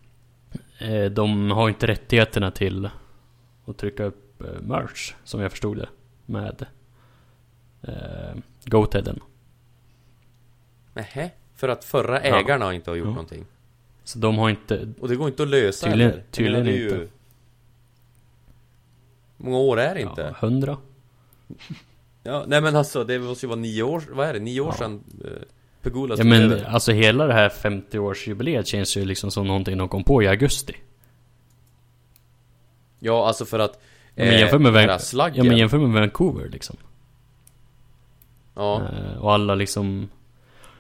[0.78, 2.88] Eh, De har inte rättigheterna till
[3.64, 5.88] att trycka upp eh, merch, som jag förstod det,
[6.26, 6.66] med
[7.82, 7.92] eh,
[8.64, 9.20] Goatheaden.
[10.94, 11.30] Nähä?
[11.54, 12.36] För att förra Ja.
[12.40, 13.10] ägarna inte har gjort Ja.
[13.10, 13.44] någonting.
[14.04, 14.88] Så de har inte...
[15.00, 16.22] Och det går inte att lösa Tydligen- heller.
[16.24, 16.94] Jag tydligen ju- inte.
[16.96, 17.08] Hur
[19.42, 20.22] många år är det inte?
[20.40, 20.76] Ja, hundra?
[22.22, 24.38] Ja, nej men alltså det måste ju vara nio år, vad är det?
[24.40, 24.74] Nio år Ja.
[24.78, 25.30] sedan eh,
[25.82, 26.64] Pegula Ja men över.
[26.64, 30.76] alltså hela det här 50-årsjubileet känns ju liksom som någonting de kom på i augusti.
[32.98, 33.80] Ja, alltså för att
[34.14, 36.76] Ja, men jämför med, den här Van- ja, men jämför med Vancouver liksom.
[38.54, 40.08] ja, Eh, och alla liksom...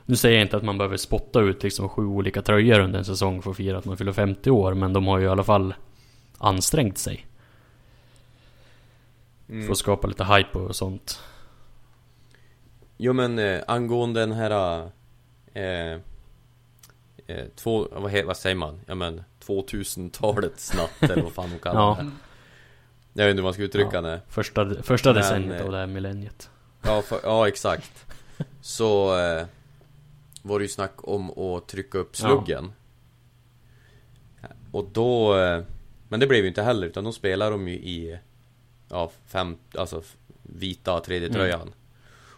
[0.06, 3.04] Nu säger jag inte att man behöver spotta ut liksom sju olika tröjor under en
[3.04, 5.44] säsong för att fira att man fyller 50 år, men de har ju i alla
[5.44, 5.74] fall
[6.38, 7.26] ansträngt sig.
[9.52, 9.66] Mm.
[9.66, 11.20] För att skapa lite hype och sånt.
[12.96, 14.82] Jo men eh, angående den här
[15.54, 15.92] eh,
[17.26, 18.80] eh, två, vad, he, vad säger man?
[18.86, 21.98] Ja men 2000-talets natt eller vad fan de kallar Ja.
[22.02, 22.10] det
[23.22, 24.00] Jag vet inte hur man ska uttrycka Ja.
[24.00, 26.50] det Första, första Men, decenniet eh, av det här millenniet.
[26.82, 28.06] Ja, för, ja exakt
[28.60, 29.46] Så eh,
[30.42, 32.72] var det ju snack om att trycka upp sluggen
[34.72, 35.62] Och då eh,
[36.08, 38.18] Men det blev ju inte heller utan då spelar de ju i
[38.92, 40.02] Ja, fem, alltså
[40.42, 41.74] vita tredje tröjan Mm.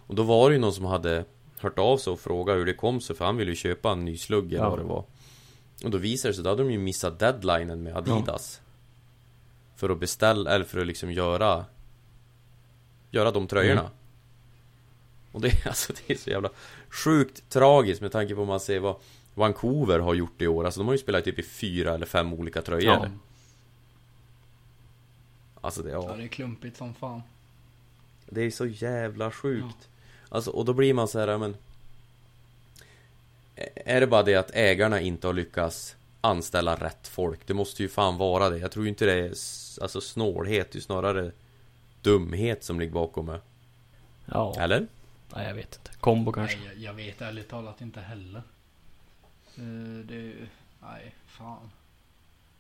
[0.07, 1.25] Och då var det ju någon som hade
[1.59, 4.05] Hört av sig och frågat hur det kom sig för han ville ju köpa en
[4.05, 4.71] ny slugg eller Ja.
[4.71, 5.05] vad det var
[5.85, 8.61] Och då visade det sig, då hade de ju missat deadlinen med Adidas
[9.77, 11.65] För att beställa, eller för att liksom göra
[13.11, 13.93] Göra de tröjorna Mm.
[15.33, 16.51] och det, är- alltså, det är så jävla
[16.91, 18.97] sjukt tragiskt med tanke på om man ser vad
[19.35, 20.65] Vancouver har gjort i år.
[20.65, 22.93] Alltså de har ju spelat typ i fyra eller fem olika tröjor.
[22.93, 23.07] Ja.
[25.65, 27.23] Alltså det, Ja, ja, det är klumpigt som fan.
[28.27, 29.89] det är så jävla sjukt.
[30.29, 31.57] Alltså och då blir man så här, ja, men
[33.75, 37.47] Är det bara det att ägarna inte har lyckats anställa rätt folk?
[37.47, 38.59] Det måste ju fan vara det.
[38.59, 39.29] Jag tror ju inte det är
[39.83, 41.33] alltså snålhet, det är snarare
[42.03, 43.41] dumhet som ligger bakom det.
[44.27, 44.87] Ja, Eller?
[45.35, 45.91] nej, jag vet inte.
[46.01, 46.57] Kombo kanske.
[46.59, 48.43] Nej, jag, jag vet ärligt talat inte heller.
[49.57, 50.33] Eh, det,
[50.83, 51.71] nej, fan.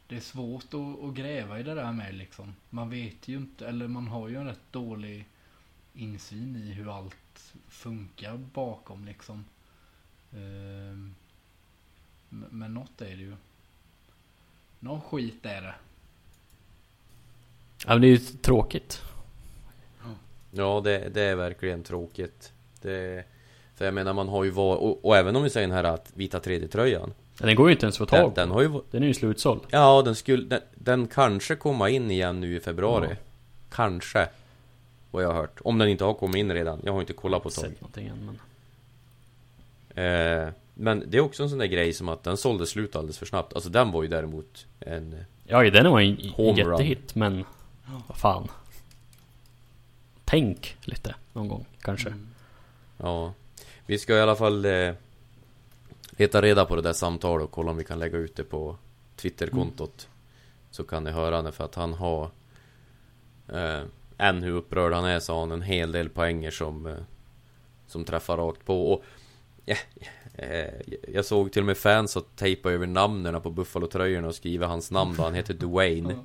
[0.07, 2.55] Det är svårt att, att gräva i det där med liksom.
[2.71, 5.27] Man vet ju inte, eller man har ju en rätt dålig
[5.95, 9.45] insyn i hur allt funkar bakom liksom.
[10.33, 11.15] Ehm,
[12.29, 13.37] men- något är det ju.
[14.81, 15.75] Någon skit är det.
[17.87, 19.03] Ja, men det är ju tråkigt.
[20.51, 22.53] Ja, det, det är verkligen tråkigt.
[22.83, 23.25] Det,
[23.75, 24.81] för jag menar, man har ju varit...
[24.81, 27.13] Och, och även om vi säger den här att vita 3D-tröjan.
[27.41, 28.55] Ja, Den går ju inte ens att få Den, tag den på.
[28.55, 28.69] har ju...
[28.69, 29.61] va- Den är ju slutsåld.
[29.71, 30.45] Ja, den skulle...
[30.45, 33.07] Den, den kanske komma in igen nu i februari.
[33.11, 33.17] Ja.
[33.71, 34.29] Kanske.
[35.11, 35.61] Vad jag har hört.
[35.65, 36.81] Om den inte har kommit in redan.
[36.85, 37.65] Jag har inte kollat på tag.
[37.97, 38.31] Än,
[39.95, 40.05] men...
[40.05, 43.19] Eh, men det är också en sån där grej som att den sålde slut alldeles
[43.19, 43.53] för snabbt.
[43.55, 45.25] Alltså den var ju däremot en...
[45.47, 46.71] Ja, den var en Home run.
[46.71, 47.45] jättehit, men...
[48.07, 48.49] Vad fan.
[50.25, 52.09] Tänk lite någon gång, kanske.
[52.09, 52.29] Mm.
[52.99, 53.33] Ja.
[53.87, 54.93] Vi ska i alla fall eh,
[56.11, 58.77] leta reda på det där samtalet och kolla om vi kan lägga ut det på
[59.17, 60.09] Twitterkontot.
[60.71, 62.31] Så kan ni höra det för att han har
[63.49, 63.83] eh,
[64.19, 66.95] Än hur upprörd han är så har han en hel del poänger som eh,
[67.87, 69.05] Som träffar rakt på och
[69.65, 69.77] ja,
[70.35, 70.75] eh,
[71.13, 74.91] Jag såg till och med fans att tejpa över namnen på Buffalo-tröjorna och skriva hans
[74.91, 75.23] namn då.
[75.23, 76.19] Han heter Dwayne.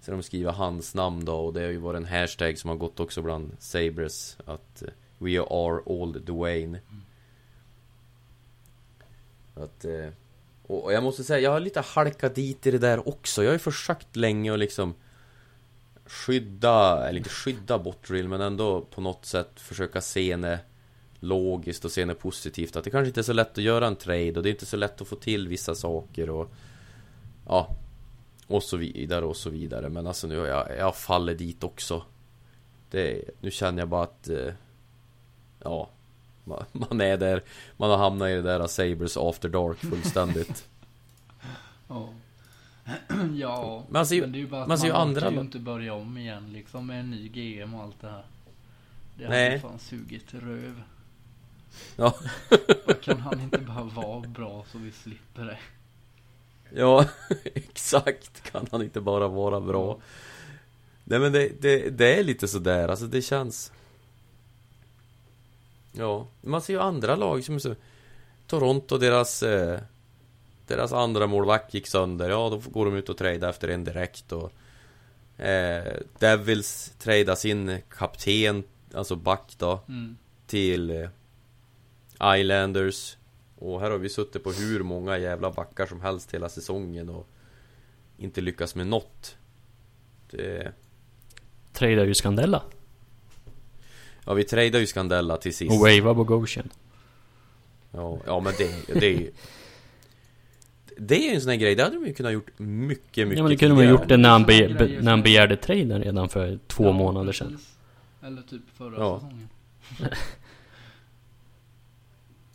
[0.00, 2.76] Så de skriver hans namn då och det har ju varit en hashtag som har
[2.76, 6.80] gått också bland Sabres Att eh, We are old Dwayne
[9.56, 10.08] att eh,
[10.66, 13.42] och, jag måste säga, jag har lite halkat dit i det där också.
[13.42, 14.94] Jag har ju försökt länge att liksom
[16.06, 20.60] Skydda, eller inte skydda Bottrill men ändå på något sätt försöka se det
[21.20, 22.76] Logiskt och se det positivt.
[22.76, 24.66] Att det kanske inte är så lätt att göra en trade och det är inte
[24.66, 26.52] så lätt att få till vissa saker och
[27.48, 27.76] Ja
[28.46, 29.88] Och så vidare och så vidare.
[29.88, 32.02] Men alltså nu har jag, jag faller dit också.
[32.90, 34.52] Det, Nu känner jag bara att eh,
[35.62, 35.90] Ja
[36.46, 37.42] man, man är där
[37.76, 40.68] Man har hamnat i det där Sabres after dark fullständigt
[41.88, 42.08] Ja.
[43.36, 45.40] ja, Man ser ju- men det är ju bara att man man, orkar andra ju
[45.40, 48.24] inte börja om igen liksom med en ny GM och allt det här.
[49.18, 49.48] Det Nej.
[49.48, 50.82] hade fan sugit röv.
[51.96, 52.14] Ja,
[53.02, 55.58] Kan han inte bara vara bra så vi slipper det?
[56.74, 57.04] ja
[57.54, 59.98] exakt Kan han inte bara vara bra
[61.04, 63.72] Nej men det, det, det är lite sådär, alltså det känns
[65.98, 67.74] Ja, man ser ju andra lag som så
[68.46, 69.80] Toronto, deras eh,
[70.66, 74.32] Deras andra målvakt gick sönder, ja då går de ut och tradar efter en direkt
[74.32, 74.52] och
[75.44, 80.16] eh, Devils tradar sin kapten, alltså back då Mm.
[80.46, 83.16] till eh, Islanders
[83.58, 87.28] Och här har vi suttit på hur många jävla backar som helst hela säsongen och
[88.18, 89.36] Inte lyckats med något
[90.30, 90.72] det,
[91.72, 92.62] Tradar ju Scandella.
[94.26, 96.68] Ja vi tradar ju Scandella till sist Och wava Bogosian.
[97.92, 99.32] ja, ja men det, det är ju
[100.98, 103.36] Det är ju en sån här grej, det hade de ju kunnat gjort mycket, mycket
[103.38, 104.00] Ja men det kunde man tidigare.
[104.00, 107.32] gjort det när han, be, be, när han begärde traden redan för två Ja, månader
[107.32, 107.58] sedan.
[108.22, 109.20] Eller typ förra Ja.
[109.20, 109.48] säsongen.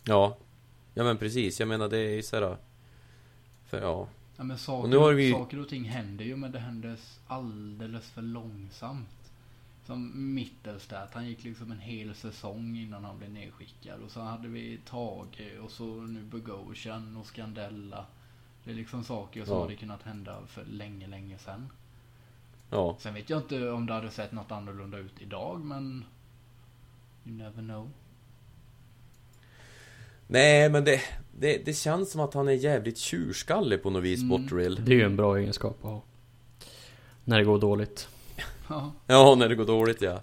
[0.04, 0.36] Ja
[0.94, 2.56] Ja men precis, jag menar det är ju såhär
[3.66, 6.52] För ja Ja, men saker, Och nu har vi- saker och ting händer ju men
[6.52, 9.21] det händer alldeles för långsamt.
[9.86, 14.00] Som Mittelstadt, han gick liksom en hel säsong innan han blev nedskickad.
[14.02, 18.06] Och så hade vi Tage och så nu Bogosian och Scandella.
[18.64, 19.62] Det är liksom saker som Ja.
[19.62, 21.68] hade kunnat hända för länge, länge sedan.
[22.70, 26.04] Ja Sen vet jag inte om det hade sett något annorlunda ut idag men...
[27.26, 27.90] You never know.
[30.26, 31.00] Nej men det,
[31.38, 34.28] det, det känns som att han är jävligt tjurskallig på något vis, Mm.
[34.28, 36.02] Botterill Det är ju en bra egenskap att ha.
[37.24, 38.08] När det går dåligt.
[38.68, 38.92] Ja.
[39.06, 40.22] Ja, när det går dåligt ja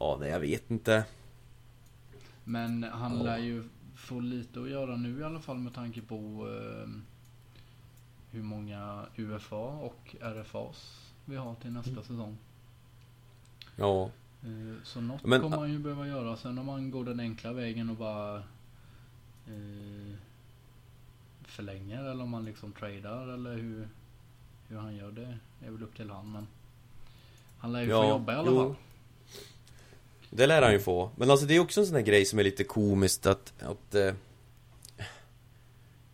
[0.00, 1.04] Ja, nej jag vet inte
[2.44, 3.22] Men han Ja.
[3.22, 3.64] lär ju
[3.96, 6.14] få lite att göra nu i alla fall med tanke på
[6.48, 6.88] eh,
[8.30, 12.02] hur många UFA och RFAs vi har till nästa Mm.
[12.04, 12.38] säsong.
[13.76, 14.10] Ja,
[14.44, 16.36] Eh, så något Men- kommer man ju behöva göra.
[16.36, 18.36] Sen om man går den enkla vägen och bara
[19.46, 20.14] eh,
[21.44, 23.88] förlänger eller om man liksom tradar eller hur,
[24.68, 26.32] hur han gör det är väl upp till han.
[26.32, 26.46] Men
[27.62, 28.56] han lär ju få ja, jobba i alla jo.
[28.56, 28.74] fall.
[30.30, 32.38] Det lär han ju få Men alltså det är också en sån här grej som
[32.38, 34.14] är lite komiskt att, att eh,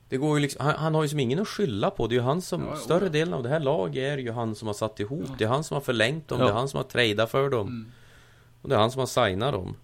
[0.08, 2.16] Det går ju liksom, han, han har ju som ingen att skylla på Det är
[2.16, 3.10] ju han som, Ja, större ja.
[3.10, 5.34] delen av det här laget är ju han som har satt ihop Ja.
[5.38, 6.44] Det är han som har förlängt dem, Ja.
[6.46, 7.86] det är han som har tradat för dem Mm.
[8.62, 9.76] Och det är han som har signat dem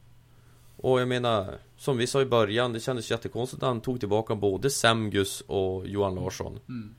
[0.77, 4.35] Och jag menar Som vi sa i början, det kändes jättekonstigt att han tog tillbaka
[4.35, 6.95] både Semgus och Johan Larsson Mm.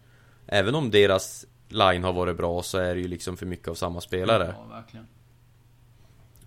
[0.48, 3.74] Även om deras line har varit bra så är det ju liksom för mycket av
[3.76, 5.08] samma spelare Ja, verkligen.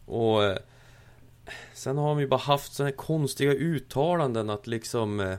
[0.05, 0.59] Och eh,
[1.75, 5.37] Sen har vi bara haft sådana här konstiga uttalanden att liksom eh,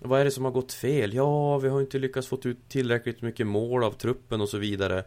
[0.00, 1.14] Vad är det som har gått fel?
[1.14, 5.04] Ja, vi har inte lyckats få ut tillräckligt mycket mål av truppen och så vidare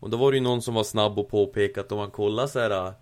[0.00, 2.46] Och då var det ju någon som var snabb och påpekade att om man kollar
[2.46, 2.92] så här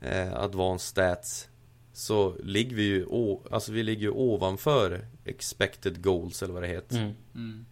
[0.00, 1.48] eh, Advanced stats
[1.92, 3.06] Så ligger vi ju,
[3.50, 7.12] alltså vi ligger ju ovanför expected goals eller vad det heter Mm.
[7.34, 7.66] Mm.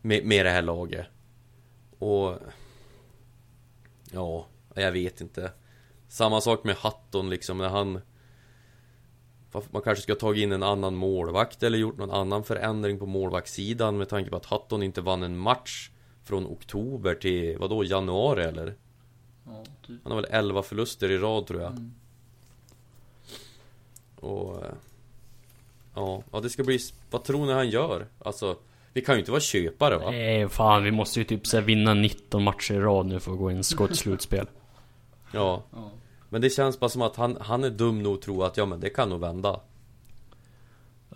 [0.00, 1.06] Med, med det här laget
[1.98, 2.38] Och
[4.12, 5.52] Ja, jag vet inte
[6.08, 8.00] Samma sak med Hatton liksom när han
[9.70, 13.06] Man kanske ska ha tagit in en annan målvakt eller gjort någon annan förändring på
[13.06, 15.90] målvaktssidan med tanke på att Hatton inte vann en match
[16.22, 18.74] Från oktober till, vadå, januari eller?
[19.44, 20.00] Ja, typ.
[20.02, 21.72] Han har väl 11 förluster i rad tror jag.
[21.72, 21.94] Mm.
[24.20, 24.64] Och...
[25.94, 26.78] Ja, ja det ska bli...
[27.10, 28.06] Vad tror ni han gör?
[28.18, 28.56] Alltså,
[28.92, 30.10] vi kan ju inte vara köpare va?
[30.10, 33.32] Nej, fan vi måste ju typ så här, vinna 19 matcher i rad nu för
[33.32, 34.46] att gå in i skottslutspel.
[35.32, 35.90] Ja, Ja.
[36.28, 38.66] men det känns bara som att han, han är dum nog att tro att ja
[38.66, 39.60] men det kan nog vända.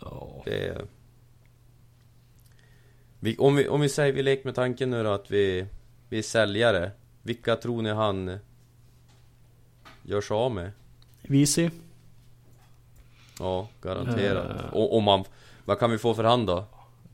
[0.00, 0.42] Ja.
[0.44, 0.84] Det
[3.20, 5.66] vi, om, vi, om vi säger, vi leker med tanken nu då att vi,
[6.08, 6.90] vi är säljare.
[7.22, 8.38] Vilka tror ni han
[10.02, 10.70] gör sig av med?
[11.22, 11.70] Visi?
[13.38, 14.60] Ja, garanterat.
[14.60, 14.74] Eh.
[14.74, 15.24] Och om man...
[15.64, 16.64] Vad kan vi få för hand då?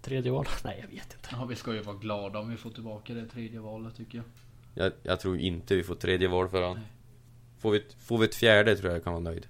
[0.02, 0.46] Tredje val?
[0.64, 1.28] Nej jag vet inte.
[1.32, 4.24] ja, vi ska ju vara glada om vi får tillbaka det tredje valet tycker jag.
[4.74, 6.74] Jag, jag tror inte vi får tredje val för.
[6.74, 6.82] Nej.
[7.58, 9.46] Får vi, får vi ett fjärde tror jag jag kan vara nöjd.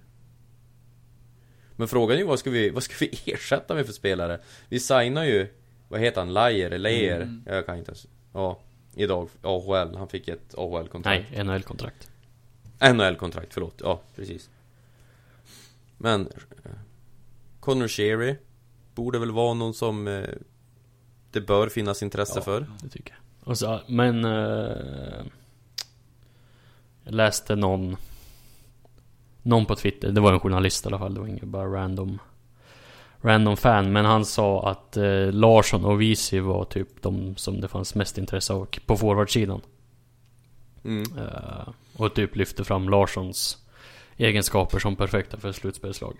[1.75, 4.39] Men frågan är ju vad ska vi, vad ska vi ersätta med för spelare?
[4.69, 5.47] Vi signar ju,
[5.87, 7.21] vad heter han, Lajer, Lejer?
[7.21, 7.43] Mm.
[7.45, 8.59] Jag kan inte ens, ja.
[8.95, 11.25] Idag, AHL, han fick ett AHL-kontrakt.
[11.31, 12.11] Nej, NHL-kontrakt.
[12.79, 13.81] NHL-kontrakt, förlåt.
[13.83, 14.49] Ja, precis.
[15.97, 16.27] Men
[16.63, 16.71] eh,
[17.59, 18.35] Connor Sherry
[19.01, 20.29] Borde väl vara någon som eh,
[21.31, 22.41] Det bör finnas intresse Ja.
[22.41, 23.49] för Det tycker jag.
[23.49, 24.25] Och så, men...
[24.25, 25.25] Eh,
[27.03, 27.97] jag läste någon...
[29.41, 32.19] Någon på Twitter, det var en journalist i alla fall, det var inget bara random...
[33.21, 37.67] Random fan, men han sa att eh, Larsson och Visi var typ de som det
[37.67, 39.61] fanns mest intresse av på forwardsidan.
[40.83, 41.17] mm.
[41.17, 43.57] Eh, och typ lyfte fram Larssons
[44.17, 46.15] egenskaper som perfekta för slutspelslag.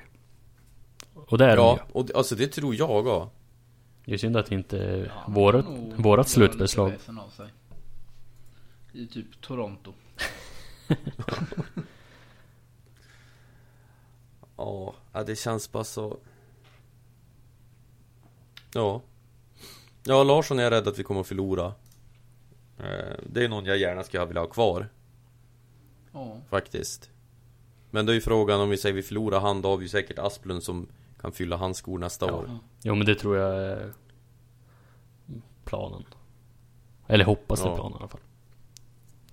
[1.31, 1.93] Och det är de Ja, ju.
[1.93, 3.29] och det- alltså det tror jag också
[4.05, 4.77] Det är synd att inte
[5.15, 5.65] Ja, vårat,
[5.95, 6.29] vårat
[7.31, 7.47] sig.
[8.93, 9.93] I typ Toronto.
[14.57, 16.17] Ja, ja, det känns bara så
[18.73, 19.01] Ja
[20.03, 21.73] Ja, Larsson är jag rädd att vi kommer att förlora
[22.79, 24.89] Eh, Det är någon jag gärna skulle vilja ha kvar
[26.13, 26.37] Ja.
[26.49, 27.09] Faktiskt
[27.89, 29.89] Men då är ju frågan om vi säger vi förlorar han, då har vi ju
[29.89, 30.87] säkert Asplund som
[31.21, 32.33] kan fylla hans skor nästa Ja.
[32.33, 33.93] år Jo men det tror jag är
[35.63, 36.03] planen.
[37.07, 37.75] Eller hoppas det är Ja.
[37.75, 38.21] planen i alla fall.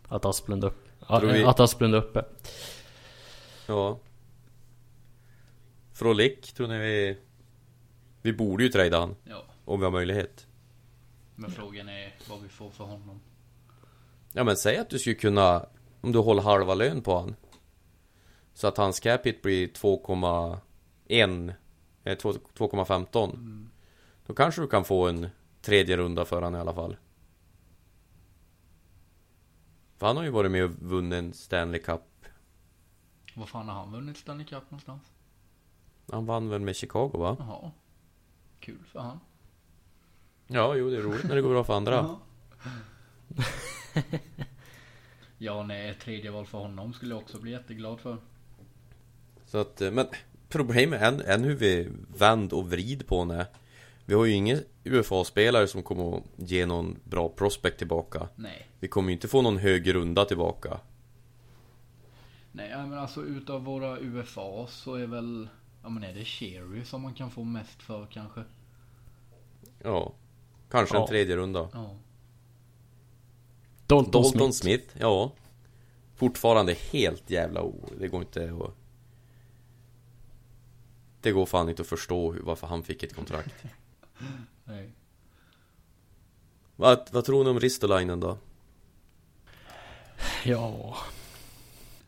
[0.08, 0.88] Att Asplund upp,
[1.22, 2.24] vi- att Asplund är uppe.
[3.66, 3.98] Ja
[5.92, 7.18] Frolik, tror ni vi
[8.22, 9.42] Vi borde ju trada han ja.
[9.64, 10.46] Om vi har möjlighet
[11.34, 13.20] Men frågan är vad vi får för honom.
[14.32, 15.66] Ja men säg att du skulle kunna
[16.00, 17.36] Om du håller halva lön på han
[18.54, 21.58] Så att hans capita blir 2,1 eh, 2
[22.14, 23.70] 2,15 Mm.
[24.26, 25.28] Då kanske du kan få en
[25.60, 26.96] tredje runda för han i alla fall
[29.96, 32.02] För han har ju varit med och vunnit en Stanley Cup
[33.34, 35.02] Vad fan har han vunnit Stanley Cup någonstans?
[36.12, 37.36] Han vann väl med Chicago va?
[37.38, 37.70] Jaha.
[38.60, 39.20] Kul för han.
[40.46, 42.18] Ja, jo det är roligt när det går bra för andra
[45.38, 48.16] Ja, nej, ett tredje val för honom skulle jag också bli jätteglad för.
[49.46, 50.06] Så att, eh, men
[50.48, 53.46] problemet är än, än hur vi vänd och vrid på henne
[54.04, 58.68] Vi har ju ingen UFA-spelare som kommer att ge någon bra prospect tillbaka Nej.
[58.80, 60.80] Vi kommer ju inte få någon hög runda tillbaka
[62.52, 65.48] Nej, men alltså utav våra UFA så är väl,
[65.82, 68.44] ja men är det Cherry som man kan få mest för kanske?
[69.82, 70.12] Ja
[70.70, 71.02] Kanske Ja.
[71.02, 71.96] en tredje runda Ja.
[73.86, 74.84] Dalton, Dalton Smith.
[74.84, 74.96] Smith.
[75.00, 75.32] ja
[76.14, 77.88] Fortfarande helt jävla o...
[77.98, 78.74] Det går inte att...
[81.20, 83.64] Det går fan inte att förstå hur, varför han fick ett kontrakt
[84.64, 84.90] Nej.
[86.76, 88.38] vad, vad tror ni om Ristolainen då?
[90.44, 90.96] Ja.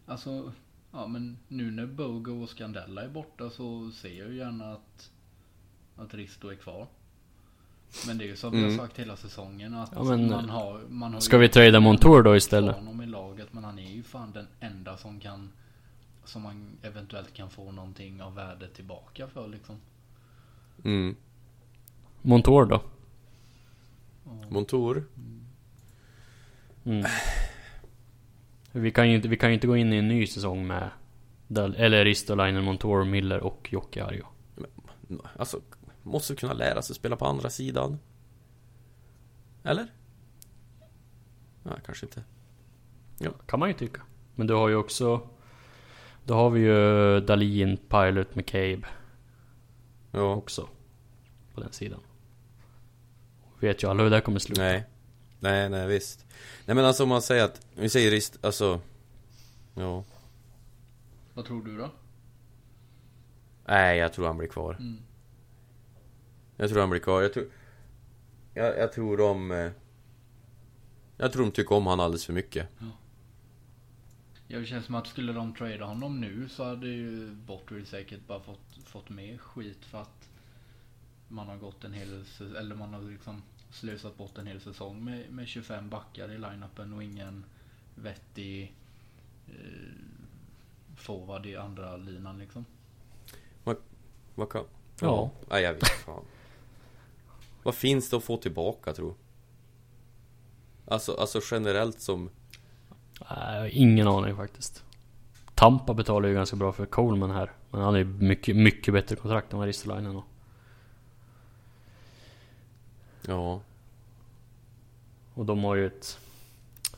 [0.07, 0.53] Alltså,
[0.93, 5.11] ja men nu när Bogo och Scandella är borta så ser jag ju gärna att,
[5.97, 6.87] att Risto är kvar.
[8.07, 8.71] Men det är ju som vi Mm.
[8.71, 12.23] har sagt hela säsongen att Ja, men, man har, man har Ska vi trada Montour
[12.23, 12.77] då istället?
[12.77, 15.53] honom i laget men han är ju fan den enda som kan
[16.31, 19.77] som man eventuellt kan få någonting av värde tillbaka för liksom.
[20.85, 21.17] Mm
[22.23, 22.83] Montour då?
[24.49, 25.05] Montour?
[26.85, 27.05] Mm.
[28.73, 30.91] Vi kan ju inte, vi kan ju inte gå in i en ny säsong med
[31.49, 34.27] Dal- eller Ristolainen, Montour, Miller och Jocke Arjo.
[35.37, 35.61] Alltså,
[36.03, 37.99] måste kunna lära sig spela på andra sidan
[39.63, 39.87] Eller?
[41.63, 42.23] Nej, kanske inte
[43.47, 44.03] Kan man ju tycka.
[44.35, 45.29] Men du har ju också...
[46.25, 48.83] Då har vi ju Dalin, Pilot, McCabe
[50.11, 50.69] Ja, också.
[51.55, 52.01] På den sidan.
[53.61, 54.63] Vet ju alla hur det här kommer sluta.
[54.63, 54.85] nej
[55.41, 56.27] Nej, nej visst
[56.67, 58.81] Nej men alltså om man säger att, vi säger Rist, alltså
[59.75, 60.05] Ja
[61.35, 61.91] Vad tror du då?
[63.67, 64.99] Nej, jag tror han blir kvar Mm.
[66.57, 67.47] Jag tror han blir kvar, jag tror
[68.55, 69.71] Jag, jag tror de eh,
[71.17, 72.87] Jag tror de tycker om han alldeles för mycket Ja,
[74.59, 78.41] det känns som att skulle de trada honom nu så hade ju Botterill säkert bara
[78.41, 80.29] fått, fått mer skit för att
[81.29, 82.25] man har gått en hel
[82.59, 86.93] eller man har liksom slösat bort en hel säsong med, med 25 backar i line-upen
[86.93, 87.45] och ingen
[87.95, 88.75] vettig
[89.47, 89.55] eh,
[90.97, 92.65] forward i andra linan liksom.
[94.41, 94.65] Vad kan...
[95.01, 95.31] Ja.
[95.51, 96.25] Nej, jag vet fan.
[97.63, 99.15] Vad finns det att få tillbaka tro?
[100.87, 102.31] Alltså, alltså generellt som...
[103.21, 104.85] Nej, jag har ingen aning faktiskt.
[105.55, 107.53] Tampa betalar ju ganska bra för Coleman här.
[107.71, 110.25] Men han är ju mycket, mycket bättre kontrakt än vad Ristolainen har.
[113.27, 113.61] Ja.
[115.35, 116.19] Och de har ju ett,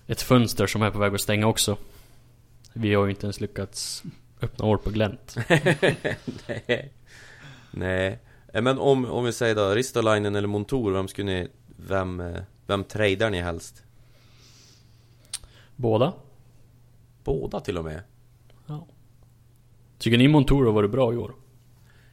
[0.07, 1.77] ett fönster som är på väg att stänga också.
[2.73, 4.03] Vi har ju inte ens lyckats
[4.43, 5.37] öppna år på glänt.
[6.49, 6.93] Nej.
[7.71, 8.19] Nej.
[8.53, 11.49] Eh, Men om, om vi säger då, Ristolainen eller Montour, vem skulle ni...
[11.77, 13.83] Vem, eh, vem tradar ni helst?
[15.77, 16.13] Båda.
[17.25, 18.03] Båda till och med?
[18.67, 18.87] Ja.
[19.99, 21.35] Tycker ni Montour har varit bra i år?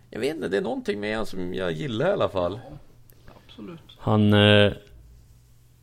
[0.10, 2.60] Jag vet inte, det är någonting med han som jag gillar i alla fall.
[3.47, 3.80] Absolut.
[3.97, 4.34] Han...
[4.34, 4.74] Eh,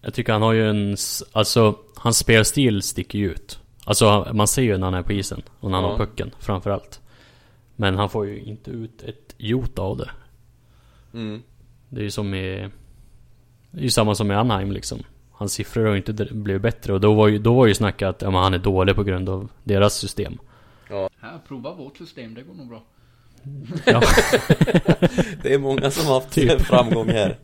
[0.01, 0.97] jag tycker han har ju en...
[1.33, 3.61] Alltså, hans spelstil sticker ju ut.
[3.85, 5.43] Alltså, man ser ju när han är på isen.
[5.61, 5.91] Och när han Ja.
[5.91, 7.01] har pucken, framförallt.
[7.77, 10.11] Men han får ju inte ut ett jota av det.
[11.15, 11.43] Mm.
[11.89, 12.71] Det är ju som i...
[13.71, 15.03] Det är ju samma som i Anaheim liksom.
[15.39, 18.09] Hans siffror har ju inte blivit bättre och då var ju, då var ju snacket
[18.09, 20.39] att ja, men han är dålig på grund av deras system.
[21.21, 22.83] Här, prova vårt system, det går nog bra.
[23.87, 24.01] Ja,
[25.43, 26.61] Det är många som har haft Typ.
[26.61, 27.39] framgång här.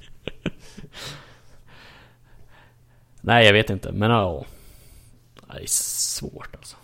[3.21, 4.45] nej jag vet inte, men ja.
[5.35, 6.77] Det är svårt alltså.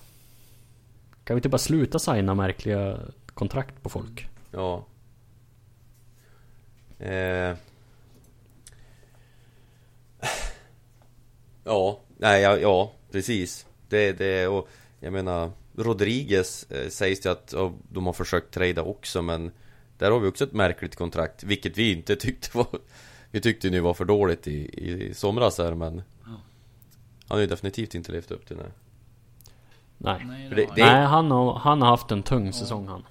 [1.24, 2.98] Kan vi inte bara sluta signa märkliga
[3.34, 4.28] kontrakt på folk?
[4.50, 4.84] Ja.
[6.98, 7.56] Eh.
[11.68, 13.66] Ja, nej, ja, ja precis.
[13.88, 14.68] Det, det, och
[15.00, 19.50] jag menar, Rodriguez eh, sägs det att ja, de har försökt trada också, men
[19.98, 22.66] där har vi också ett märkligt kontrakt, vilket vi inte tyckte var...
[23.30, 25.96] Vi tyckte nu var för dåligt i, i somras här, men...
[26.24, 26.30] Ja.
[27.28, 28.70] Han har ju definitivt inte levt upp till det.
[29.98, 30.24] Nej.
[30.26, 30.84] Nej, Det- det.
[30.84, 33.04] Nej, han har, han har haft en tung säsong han.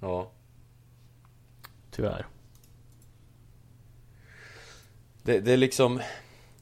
[0.00, 0.30] Ja.
[1.90, 2.26] Tyvärr.
[5.28, 6.00] Det, det är liksom...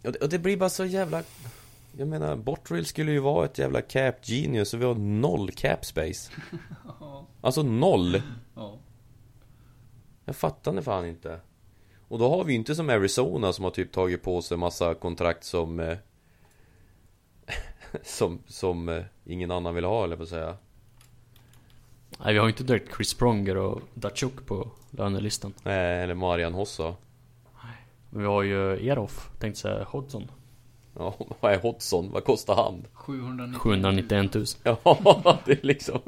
[0.04, 1.22] Och det, och det blir bara så jävla...
[1.96, 5.84] Jag menar, Bottrill skulle ju vara ett jävla cap genius och vi har noll cap
[5.84, 6.32] space.
[7.40, 8.22] Alltså noll!
[8.54, 8.78] Ja.
[10.24, 11.40] Jag fattar det fan inte.
[12.08, 14.94] Och då har vi ju inte som Arizona som har typ tagit på sig massa
[14.94, 15.80] kontrakt som...
[15.80, 15.98] Eh,
[18.02, 20.56] som, som eh, ingen annan vill ha, eller på att säga.
[22.18, 25.54] Nej, vi har ju inte direkt Chris Pronger och Datsjuk på lönelistan.
[25.64, 26.94] Eh, eller Marian Hossa.
[28.11, 30.30] Vi har ju Erof, tänkte säga Hodgson.
[30.94, 32.11] Ja, vad är Hodgson?
[32.12, 32.84] Vad kostar han?
[32.92, 34.44] 790 791 000.
[34.62, 36.00] Ja, det är liksom...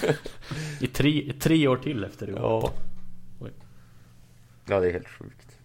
[0.80, 2.32] I tre, i tre år till efter det.
[2.32, 2.72] Ja.
[3.40, 3.50] Oj.
[4.66, 5.58] Ja, det är helt sjukt.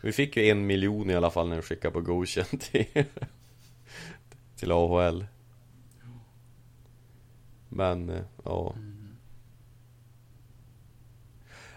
[0.00, 3.04] Vi fick ju en miljon i alla fall när vi skickade på Goshen till,
[4.56, 5.26] till AHL.
[7.68, 8.74] Men, eh, ja.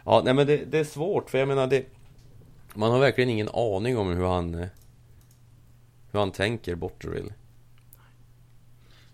[0.06, 1.86] Ja, nej men det, det är svårt för jag menar det...
[2.74, 4.54] Man har verkligen ingen aning om hur han...
[4.56, 4.68] eh,
[6.12, 7.34] Hur han tänker, Botterill.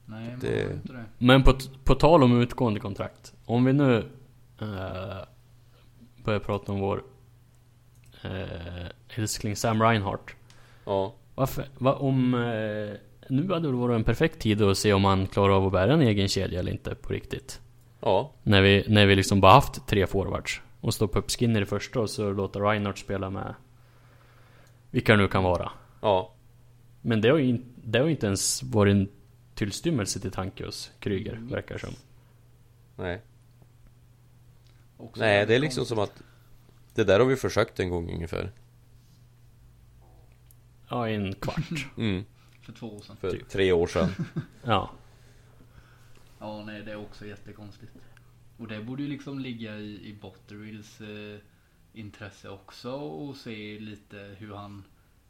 [0.06, 1.04] Nej, man Det- har inte det.
[1.18, 3.34] Men på, på tal om utgående kontrakt.
[3.46, 3.98] Om vi nu
[4.62, 5.18] eh,
[6.24, 7.04] börjar prata om vår
[8.24, 8.88] eh,
[9.20, 10.36] älskling Sam Reinhardt.
[10.86, 11.14] Ja.
[11.36, 12.34] Varför, va, om...
[12.34, 12.98] Eh,
[13.30, 15.94] nu hade det varit en perfekt tid att se om han klarar av att bära
[15.94, 17.62] en egen kedja eller inte på riktigt.
[18.00, 18.32] Ja.
[18.44, 20.62] När vi, när vi liksom bara haft tre forwards.
[20.82, 23.56] Och stoppa upp Skinner i första och så låta Reinhardt spela med
[24.92, 25.72] vilka det nu kan vara.
[26.02, 26.34] Ja.
[27.02, 29.10] Men det har ju, in, det har inte ens varit en
[29.56, 31.94] tillstymmelse till tanke hos Kryger, verkar som.
[32.96, 33.22] Nej.
[34.98, 36.24] Också Nej, det är liksom som att
[36.94, 38.52] Det där har vi försökt en gång ungefär
[40.90, 41.88] Ja, i en kvart.
[41.98, 42.26] mm,
[42.62, 43.18] För två år sedan.
[43.18, 43.50] För Typ.
[43.50, 44.10] tre år sedan
[44.64, 44.92] Ja.
[46.40, 47.92] Ja, nej, det är också jättekonstigt.
[48.62, 51.40] Och det borde ju liksom ligga i, i Botterills eh,
[51.94, 54.84] intresse också och se lite hur han,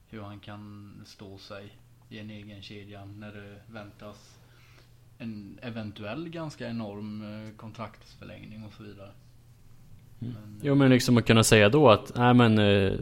[0.07, 1.77] hur han kan stå sig
[2.09, 4.39] i en egen kedja när det väntas
[5.17, 9.11] en eventuell ganska enorm eh, kontraktsförlängning och så vidare.
[10.19, 12.93] Men, Jo men liksom att kunna säga då att, nej men eh,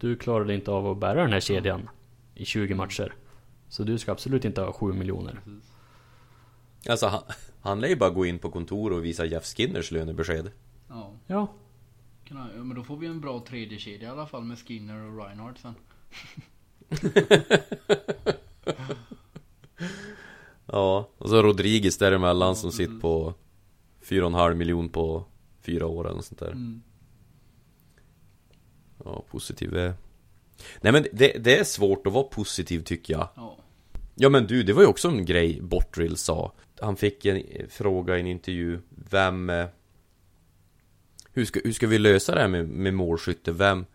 [0.00, 1.88] du klarade inte av att bära den här kedjan
[2.34, 3.14] i 20 matcher.
[3.68, 5.40] Så du ska absolut inte ha 7 miljoner.
[5.44, 5.72] precis.
[6.88, 7.22] Alltså han,
[7.60, 10.50] han lär ju bara gå in på kontor och visa Jeff Skinners lönebesked
[10.88, 11.48] Ja, Ja.
[12.24, 15.24] ja, men då får vi en bra tredje kedja i alla fall med Skinner och
[15.26, 15.74] Reinhardt sen.
[20.72, 23.34] Ja, och så Rodriguez däremellan som sitter på
[24.04, 25.24] 4,5 miljon på
[25.62, 26.50] fyra år eller något sånt där.
[26.50, 26.82] Mm.
[29.04, 29.94] Ja, positiv är...
[30.80, 33.28] Nej men det, det är svårt att vara positiv tycker jag.
[33.36, 33.58] Ja.
[34.14, 36.52] Ja men du, det var ju också en grej Bortrill sa.
[36.80, 38.80] Han fick en fråga i en intervju.
[39.10, 39.50] Vem...
[39.50, 39.66] eh,
[41.32, 43.52] Hur ska, hur ska vi lösa det här med, med målskytte?
[43.52, 43.86] Vem...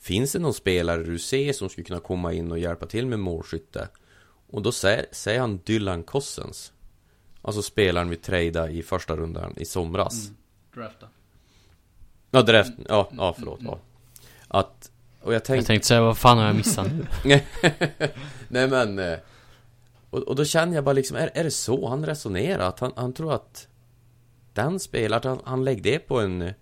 [0.00, 3.18] Finns det någon spelare du ser som skulle kunna komma in och hjälpa till med
[3.18, 3.88] målskytte?
[4.50, 6.72] Och då säger, säger han Dylan Cossens.
[7.42, 10.24] Alltså spelaren vi tradade i första rundan i somras.
[10.26, 10.36] Mm.
[10.74, 11.08] Drafta.
[12.30, 13.60] Ja, därefter, ja, ja förlåt.
[13.62, 13.78] Ja.
[14.48, 14.90] Att...
[15.20, 15.66] Och jag Jag tänkte...
[15.66, 17.06] tänkte säga, vad fan har jag missat nu?
[18.48, 19.18] Nej men eh,
[20.10, 22.68] och, och då känner jag bara liksom, är, är det så han resonerar?
[22.68, 23.68] Att han, han tror att
[24.52, 26.54] Den spelaren, att han, han lägger det på en eh,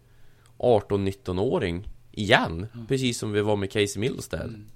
[0.58, 4.66] 18-19-åring Igen, precis som vi var med Casey Middlestead Mm.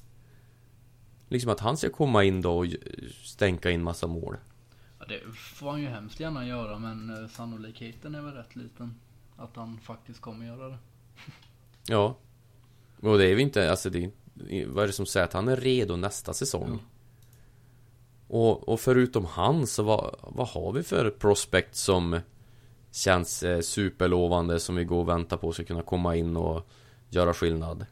[1.29, 2.67] Liksom att han ska komma in då och
[3.25, 4.37] stänka in massa mål
[4.99, 8.95] Ja, det får han ju hemskt gärna göra men eh, sannolikheten är väl rätt liten.
[9.37, 10.79] Att han faktiskt kommer göra det.
[11.87, 12.17] Ja
[13.01, 15.49] Och det är vi inte, alltså det är, Vad är det som säger att han
[15.49, 16.81] är redo nästa säsong?
[18.33, 22.21] Och, och förutom han så vad, vad har vi för prospect som
[22.93, 26.67] Känns eh, superlovande som vi går och väntar på ska kunna komma in och
[27.09, 27.87] Göra skillnad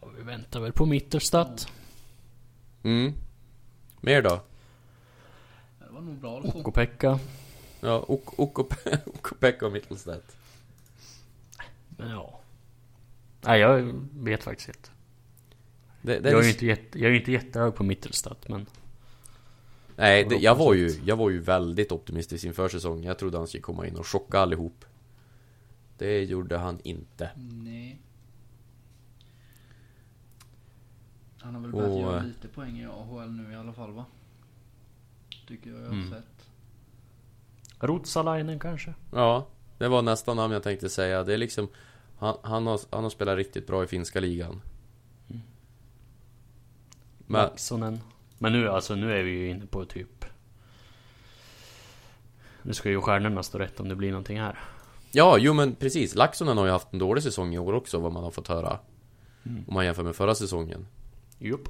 [0.00, 1.68] Ja, vi väntar väl på Mittelstadt.
[2.82, 3.12] Mm
[4.00, 4.40] Mer då?
[5.78, 6.42] Det var nog bra.
[6.54, 7.18] Okopekka.
[7.80, 8.72] Ja, Ok- Ok-
[9.06, 10.36] Okopekka och Mittelstedt
[11.88, 12.40] Men ja.
[13.40, 14.88] Nej, jag vet faktiskt inte.
[16.02, 18.66] det, det Jag är ju inte, jätte, jag är ju inte jättehög på Mittelstadt, men...
[19.96, 23.46] Nej, det, jag var ju Jag var ju väldigt optimistisk inför säsongen Jag trodde han
[23.48, 24.84] skulle komma in och chocka allihop
[25.98, 28.00] Det gjorde han inte Nej.
[31.38, 33.92] Han har väl börjat Och, göra eh, lite poäng i AHL nu i alla fall
[33.92, 34.04] va?
[35.48, 36.10] Tycker jag jag har Mm.
[36.10, 36.48] sett.
[37.80, 38.94] Rotsalainen kanske?
[39.12, 39.46] Ja,
[39.78, 41.24] det var nästa namn jag tänkte säga.
[41.24, 41.68] Det är liksom
[42.18, 44.60] Han, han, har, han har spelat riktigt bra i finska ligan.
[45.26, 45.42] Men,
[47.42, 48.00] Laxonen.
[48.38, 50.24] Men nu, alltså nu är vi ju inne på typ...
[52.62, 54.58] Nu ska ju stjärnorna stå rätt om det blir någonting här.
[55.12, 56.14] ja, jo men precis.
[56.14, 58.78] Laxonen har ju haft en dålig säsong i år också, vad man har fått höra.
[59.44, 60.86] Om man jämför med förra säsongen.
[61.38, 61.68] Jupp.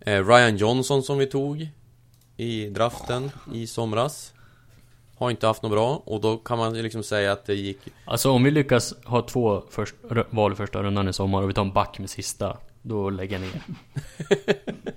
[0.00, 1.68] Eh, Ryan Johnson som vi tog
[2.36, 4.34] i draften i somras.
[5.16, 7.78] Har inte haft något bra och då kan man ju liksom säga att det gick...
[8.04, 9.94] Alltså om vi lyckas ha två först,
[10.30, 13.40] val första rundan i sommar och vi tar en back med sista, då lägger jag
[13.40, 13.62] ner.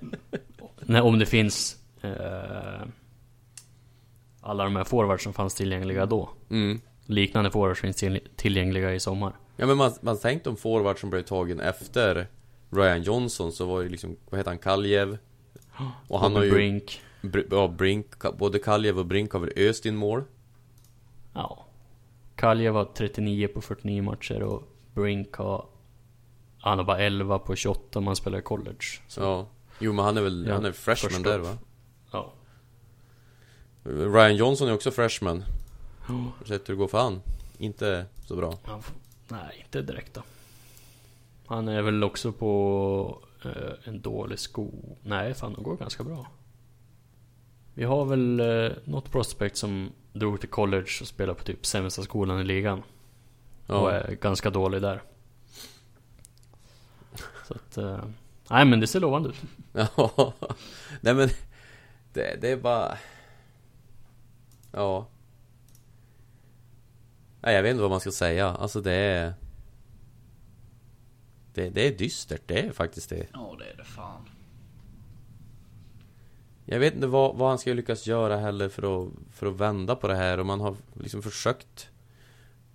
[0.86, 2.82] Nej, om det finns eh,
[4.40, 6.30] alla de här forwards som fanns tillgängliga då.
[6.50, 6.80] Mm.
[7.06, 9.32] Liknande forwards finns till, tillgängliga i sommar.
[9.56, 12.26] Ja men man, man tänkte om forward som blev tagen efter
[12.70, 15.18] Ryan Johnson så var ju liksom, vad heter han, Kaljev?
[16.08, 16.50] Och han har ju...
[16.50, 17.00] Brink.
[17.22, 18.06] Br- ja, Brink,
[18.38, 20.24] både Kaljev och Brink har väl öst in mål?
[21.32, 21.64] Ja.
[22.36, 24.62] Kalje var 39 på 49 matcher och
[24.94, 25.66] Brink har...
[26.60, 28.84] Han har bara 11 på 28 om han spelar i college.
[29.08, 29.46] Så, Ja.
[29.78, 31.58] Jo men han är väl, Ja, han är freshman där va?
[32.10, 32.32] ja.
[33.84, 35.44] Ryan Johnson är också freshman.
[36.08, 36.32] Ja.
[36.46, 37.20] Sett hur det går för han.
[37.58, 38.58] Inte så bra.
[38.64, 38.92] Han f-
[39.28, 40.22] nej, inte direkt då.
[41.46, 44.70] Han är väl också på eh, en dålig sko...
[45.02, 46.26] Nej, fan, de går ganska bra.
[47.74, 52.02] Vi har väl eh, något prospect som drog till college och spelade på typ sämsta
[52.02, 52.78] skolan i ligan.
[53.66, 53.90] Och Ja.
[53.90, 55.02] är ganska dålig där.
[57.48, 57.78] Så att...
[58.50, 59.42] Nej, men det ser lovande ut.
[59.96, 60.32] Ja.
[61.00, 61.28] Nej men,
[62.12, 62.98] det, det är bara...
[64.72, 65.06] Ja.
[67.40, 68.48] Nej jag vet inte vad man ska säga.
[68.48, 69.34] Alltså det är...
[71.54, 73.26] Det, det är dystert, det är faktiskt det.
[73.32, 74.28] Ja det är det fan.
[76.64, 79.96] Jag vet inte vad, vad han ska lyckas göra heller för att, för att vända
[79.96, 81.88] på det här och man har liksom försökt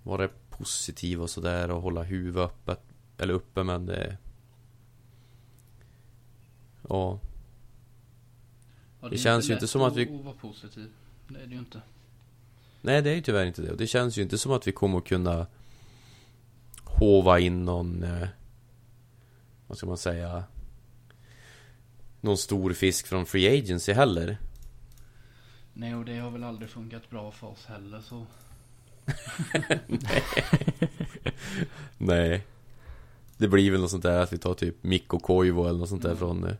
[0.02, 2.80] vara positiv och sådär och hålla huvudet öppet
[3.18, 4.16] Eller uppe men det
[6.90, 7.18] Ja
[9.02, 10.90] Ja, Det känns ju inte som att vi- Att vara positiv.
[11.28, 11.80] Det är det ju inte.
[12.80, 14.72] Nej det är ju tyvärr inte det och det känns ju inte som att vi
[14.72, 15.46] kommer att kunna
[16.84, 18.28] Hova in någon eh,
[19.66, 20.44] Vad ska man säga
[22.20, 24.38] Någon stor fisk från Free Agency heller
[25.72, 28.26] Nej och det har väl aldrig funkat bra för oss heller så.
[31.98, 32.46] Nej
[33.36, 36.02] Det blir väl något sånt där att vi tar typ Mikko Koivu eller något sånt
[36.02, 36.18] där Mm.
[36.18, 36.54] från eh,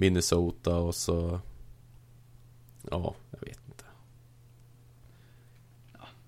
[0.00, 1.40] Minnesota och så
[2.90, 3.84] Ja, jag vet inte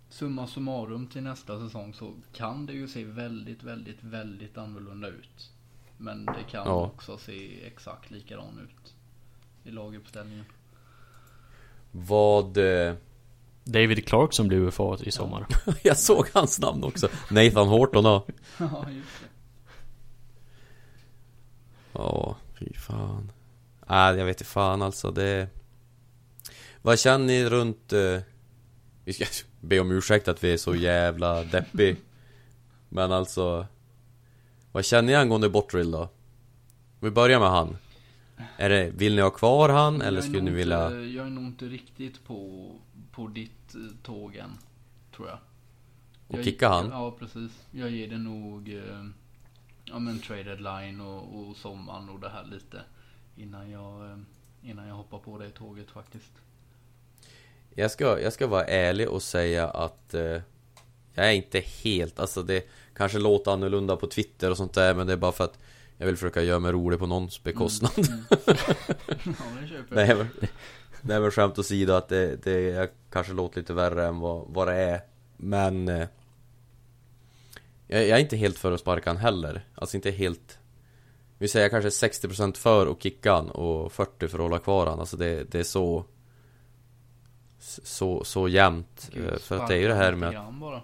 [0.09, 5.51] Summa summarum till nästa säsong så kan det ju se väldigt, väldigt, väldigt annorlunda ut.
[5.99, 6.85] Men det kan Ja.
[6.87, 8.95] också se exakt likadan ut
[9.65, 10.45] i laguppställningen.
[11.93, 12.57] Vad...
[12.57, 12.95] eh,
[13.65, 15.47] David Clark som blev UFA i sommar.
[15.83, 17.09] jag såg hans namn också.
[17.31, 18.27] Nathan Horton ja.
[18.59, 19.29] Ja, just det.
[21.93, 23.33] Ja, fy fan.
[23.91, 25.11] Nej, jag vet inte fan alltså.
[25.11, 25.49] Det...
[26.83, 27.93] Vad känner ni runt...
[27.93, 28.21] Eh...
[29.05, 29.25] Vi ska
[29.61, 31.97] be om ursäkt att vi är så jävla deppig.
[32.89, 33.67] Men alltså...
[34.73, 36.09] Vad känner ni angående Bottrill då?
[37.01, 37.77] Vi börjar med han.
[38.57, 40.87] Är det, vill ni ha kvar han eller Jag är skulle ni vilja...
[40.87, 42.71] Inte, jag är nog inte riktigt på,
[43.13, 44.59] på ditt eh, tåg än.
[45.17, 45.39] Tror jag.
[46.27, 46.91] Och jag, kicka han?
[46.91, 47.53] Ja, precis.
[47.71, 48.69] Jag ger det nog...
[48.69, 49.05] Eh,
[49.85, 52.83] ja men trade deadline och, och sommaren och det här lite.
[53.41, 54.19] Innan jag, eh,
[54.63, 56.33] innan jag hoppar på det tåget faktiskt.
[57.75, 60.43] Jag ska, jag ska vara ärlig och säga att eh,
[61.15, 65.07] Jag är inte helt, alltså det kanske låter annorlunda på Twitter och sånt där men
[65.07, 65.59] det är bara för att
[65.97, 67.93] Jag vill försöka göra mig rolig på någons bekostnad.
[67.99, 68.25] Mm.
[69.25, 70.29] ja, Nej men
[71.11, 74.69] är väl skämt åsido att det, det jag kanske låter lite värre än vad, vad
[74.69, 75.01] det är.
[75.37, 76.09] Men eh,
[77.87, 79.67] jag, jag är inte helt för att sparka han heller.
[79.75, 80.60] Alltså inte helt
[81.41, 85.01] Vi säger kanske 60% för att kicka han och 40% för att hålla kvar han
[85.01, 86.05] Alltså det, det är så
[87.59, 90.83] Så, så jämnt Gud, Eh, För att det är ju det här med bara.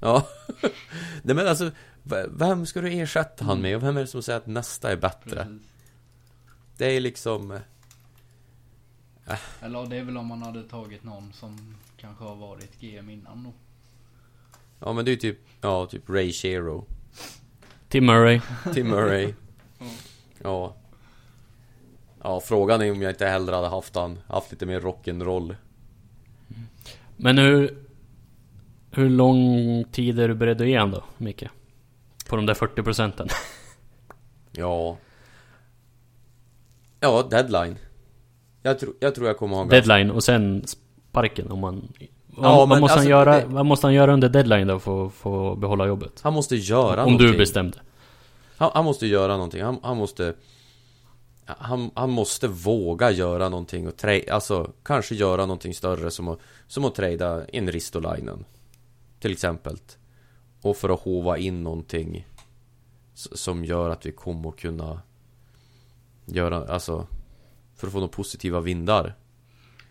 [0.00, 0.26] Ja
[1.22, 1.70] Nej men alltså
[2.28, 3.76] Vem ska du ersätta han med?
[3.76, 5.44] Och vem är det som säger att nästa är bättre?
[5.44, 5.62] Precis.
[6.76, 12.24] Det är liksom eh, Eller det är väl om man hade tagit någon som kanske
[12.24, 13.52] har varit GM innan då.
[14.78, 16.84] Ja men det är ju typ Ja, typ Ray Shero
[17.88, 18.40] Tim Murray.
[18.74, 19.34] Tim Murray
[19.78, 19.86] Ja.
[20.42, 20.74] Ja
[22.22, 25.56] Ja, frågan är om jag inte hellre hade haft han Haft lite mer rock'n'roll
[27.16, 27.78] Men hur...
[28.90, 31.44] Hur lång tid är du beredd att ge han då, Micke?
[32.28, 33.28] På de där 40 procenten?
[34.52, 34.96] Ja
[37.00, 37.76] Ja, deadline
[38.62, 41.88] jag, tror jag tror jag kommer ha en Deadline och sen sparken om man...
[42.26, 44.66] Vad, Ja, vad, men måste han alltså, göra, det- vad måste han göra under deadline
[44.66, 46.20] då för att få behålla jobbet?
[46.22, 47.78] Han måste göra Om någonting du bestämde
[48.56, 50.34] han, han måste göra någonting, han, han måste
[51.46, 56.38] han, han måste våga göra någonting och tra- alltså kanske göra någonting större som att,
[56.66, 58.44] som att trada in Ristolainen
[59.20, 59.78] Till exempel
[60.60, 62.26] Och för att hova in någonting
[63.14, 65.02] Som gör att vi kommer att kunna
[66.24, 67.06] Göra, alltså
[67.76, 69.14] För att få några positiva vindar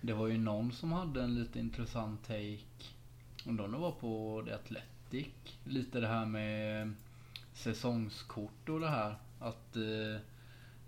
[0.02, 2.60] Det var ju någon som hade en lite intressant take.
[3.46, 5.34] Undrar om det var på The Athletic.
[5.64, 6.94] Lite det här med
[7.56, 9.16] säsongskort och det här.
[9.40, 10.22] Att eh,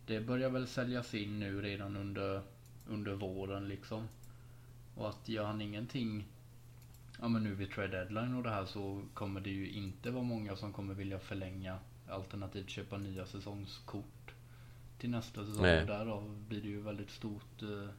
[0.06, 2.42] det börjar väl säljas in nu redan under,
[2.88, 4.08] under våren liksom.
[4.96, 6.26] Och att gör han ingenting
[7.22, 10.24] Ja men nu vid trade deadline och det här så kommer det ju inte vara
[10.24, 14.34] många som kommer vilja förlänga alternativt köpa nya säsongskort
[14.98, 15.62] till nästa säsong.
[15.62, 15.86] Nej.
[15.86, 17.90] Därav blir det ju väldigt stort eh,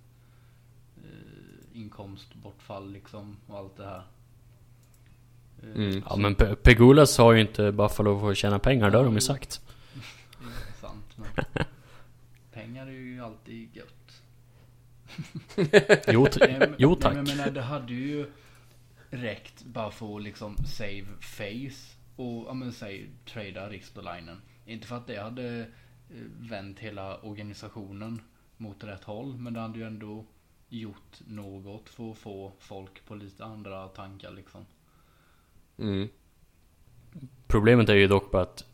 [1.05, 4.03] eh, inkomstbortfall liksom och allt det här.
[5.63, 6.03] Mm.
[6.09, 9.15] Ja men Pe- Pegulas har ju inte Buffalo för att tjäna pengar, det har de
[9.15, 9.61] ju sagt.
[10.81, 11.47] Sant men
[12.53, 14.23] pengar är ju alltid gött.
[16.09, 17.15] Jo, Nej, men- jo Nej, tack.
[17.15, 18.31] men jag menar, det hade ju
[19.11, 24.43] räckt bara för att liksom save face och ja men säg trada Ristolainen.
[24.67, 25.67] Inte för att det hade eh,
[26.41, 28.21] vänt hela organisationen
[28.57, 30.25] mot rätt håll men det hade ju ändå
[30.69, 34.67] gjort något för att få folk på lite andra tankar liksom.
[35.79, 36.09] Mm.
[37.47, 38.65] Problemet är ju dock bara att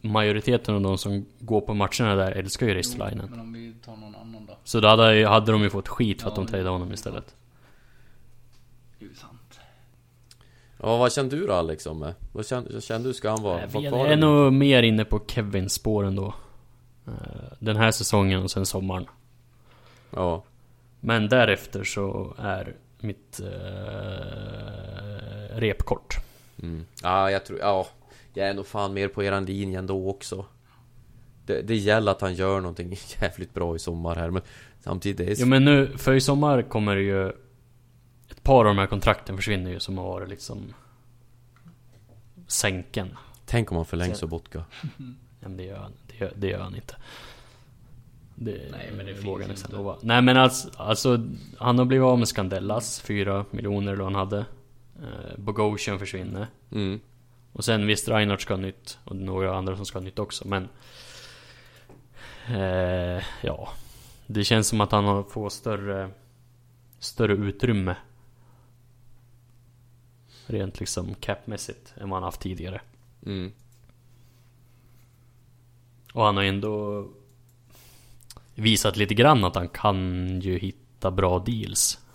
[0.00, 3.30] majoriteten av de som går på matcherna där älskar ju Ristolainen.
[3.30, 4.58] Men om vi tar någon annan då.
[4.64, 7.34] Så då hade, hade de ju fått skit för att Ja, de tradade honom istället.
[8.98, 9.60] Det är ju sant.
[10.82, 12.14] Ja, vad känner du då Alex om det?
[12.32, 13.14] Vad känner, känner du?
[13.14, 13.82] Ska han vara, kvar?
[13.82, 16.34] jag är nog mer inne på Kevins spår ändå.
[17.06, 17.12] Eh,
[17.58, 19.06] Den här säsongen och sen sommaren.
[20.10, 20.44] Ja,
[21.00, 23.46] Men därefter så är mitt eh,
[25.56, 26.25] rep kort.
[26.62, 26.84] Mm.
[27.02, 27.86] ja, jag tror, ja
[28.34, 30.46] Jag är nog fan mer på eran linje ändå också
[31.46, 34.42] det, det gäller att han gör någonting jävligt bra i sommar här men
[34.80, 37.28] Samtidigt, är Jo men nu, för i sommar kommer det ju
[38.30, 40.74] Ett par av de här kontrakten försvinner ju som har varit liksom
[42.46, 43.16] Sänken.
[43.46, 44.64] Tänk om han förlängs Sen- Sobotka
[45.40, 46.96] Ja, men det gör han, det gör, det gör han inte.
[48.34, 49.76] Det, Nej, men det vågar nästan inte.
[49.76, 49.96] lova.
[50.00, 51.26] Nej men alltså, alltså,
[51.58, 54.44] han har blivit av med Skandellas, 4 miljoner eller vad han hade.
[55.02, 56.46] Eh, Bogosian försvinner.
[56.72, 57.00] mm.
[57.52, 58.98] Och sen visst, Reinhardt ska ha nytt.
[59.04, 60.68] Och några andra som ska ha nytt också, men...
[62.48, 63.68] Eh, ja.
[64.26, 66.10] Det känns som att han fått större...
[66.98, 67.96] Större utrymme.
[70.46, 72.80] Rent liksom capmässigt än vad han haft tidigare.
[73.26, 73.52] Mm.
[76.12, 77.04] Och han har ändå
[78.54, 82.05] visat lite grann att han kan ju hitta bra deals.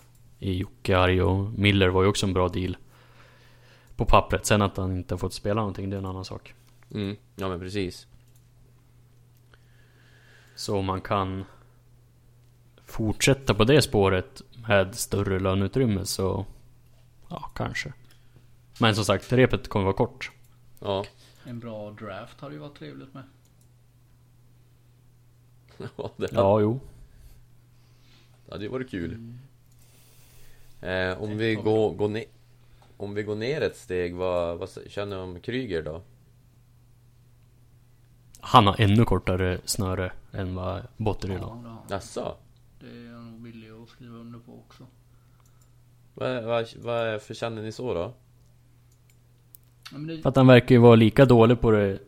[0.42, 2.76] I Jocke Arg och Miller var ju också en bra deal.
[3.96, 4.46] På pappret.
[4.46, 6.54] Sen att han inte har fått spela någonting, det är en annan sak.
[6.94, 8.06] Mm, ja men precis.
[10.54, 11.44] Så om man kan
[12.84, 16.46] fortsätta på det spåret med större löneutrymme så...
[17.28, 17.92] Ja, kanske.
[18.80, 20.30] Men som sagt, repet kommer vara kort.
[20.80, 21.04] Ja.
[21.44, 23.22] En bra draft hade ju varit trevligt med.
[25.96, 26.80] Ja, det hade, Ja, jo.
[28.46, 29.12] det hade ju varit kul.
[29.12, 29.38] Mm.
[30.82, 32.24] Eh, om vi går, går ner
[32.96, 36.02] Om vi går ner ett steg, vad, vad känner du om Kryger då?
[38.40, 41.78] Han har ännu kortare snöre än vad Botterill Ja, har.
[41.96, 42.34] Jaså?
[42.80, 44.86] det är jag nog villig att skriva under på också.
[46.14, 48.14] Vad, vad, vad för känner ni så då?
[49.92, 51.98] Ja, men det, För att han verkar ju vara lika dålig på det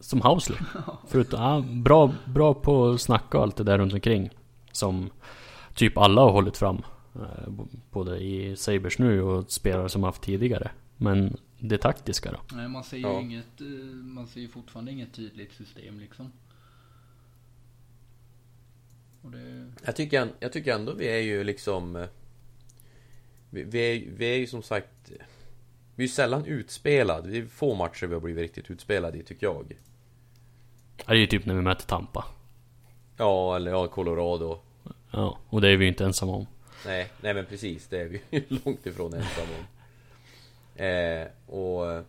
[0.00, 0.58] som Housley.
[1.08, 4.30] Förutom, ja, bra, bra på att snacka och allt det där runt omkring.
[4.72, 5.10] Som
[5.74, 6.82] typ alla har hållit fram.
[7.20, 7.48] Eh,
[7.90, 10.70] Både i Sabers nu och spelare som haft tidigare.
[10.96, 12.56] Men det taktiska då?
[12.56, 13.20] nej, man ser ju Ja.
[13.20, 16.32] inget, eh, man ser ju fortfarande inget tydligt system liksom.
[19.22, 22.06] Och det, Jag tycker, jag tycker ändå vi är ju liksom eh,
[23.50, 25.10] vi, vi, är, vi är ju som sagt
[25.94, 27.30] Vi är ju sällan utspelade.
[27.30, 29.74] Det är få matcher vi har blivit riktigt utspelade i tycker jag
[30.96, 32.24] Ja, Det är ju typ när vi möter Tampa.
[33.16, 34.60] Ja, eller ja, Colorado
[35.10, 36.46] Ja, och det är vi ju inte ensamma om.
[36.86, 39.64] Nej, nej men precis, det är vi ju långt ifrån ensamma om
[40.84, 42.04] eh, Och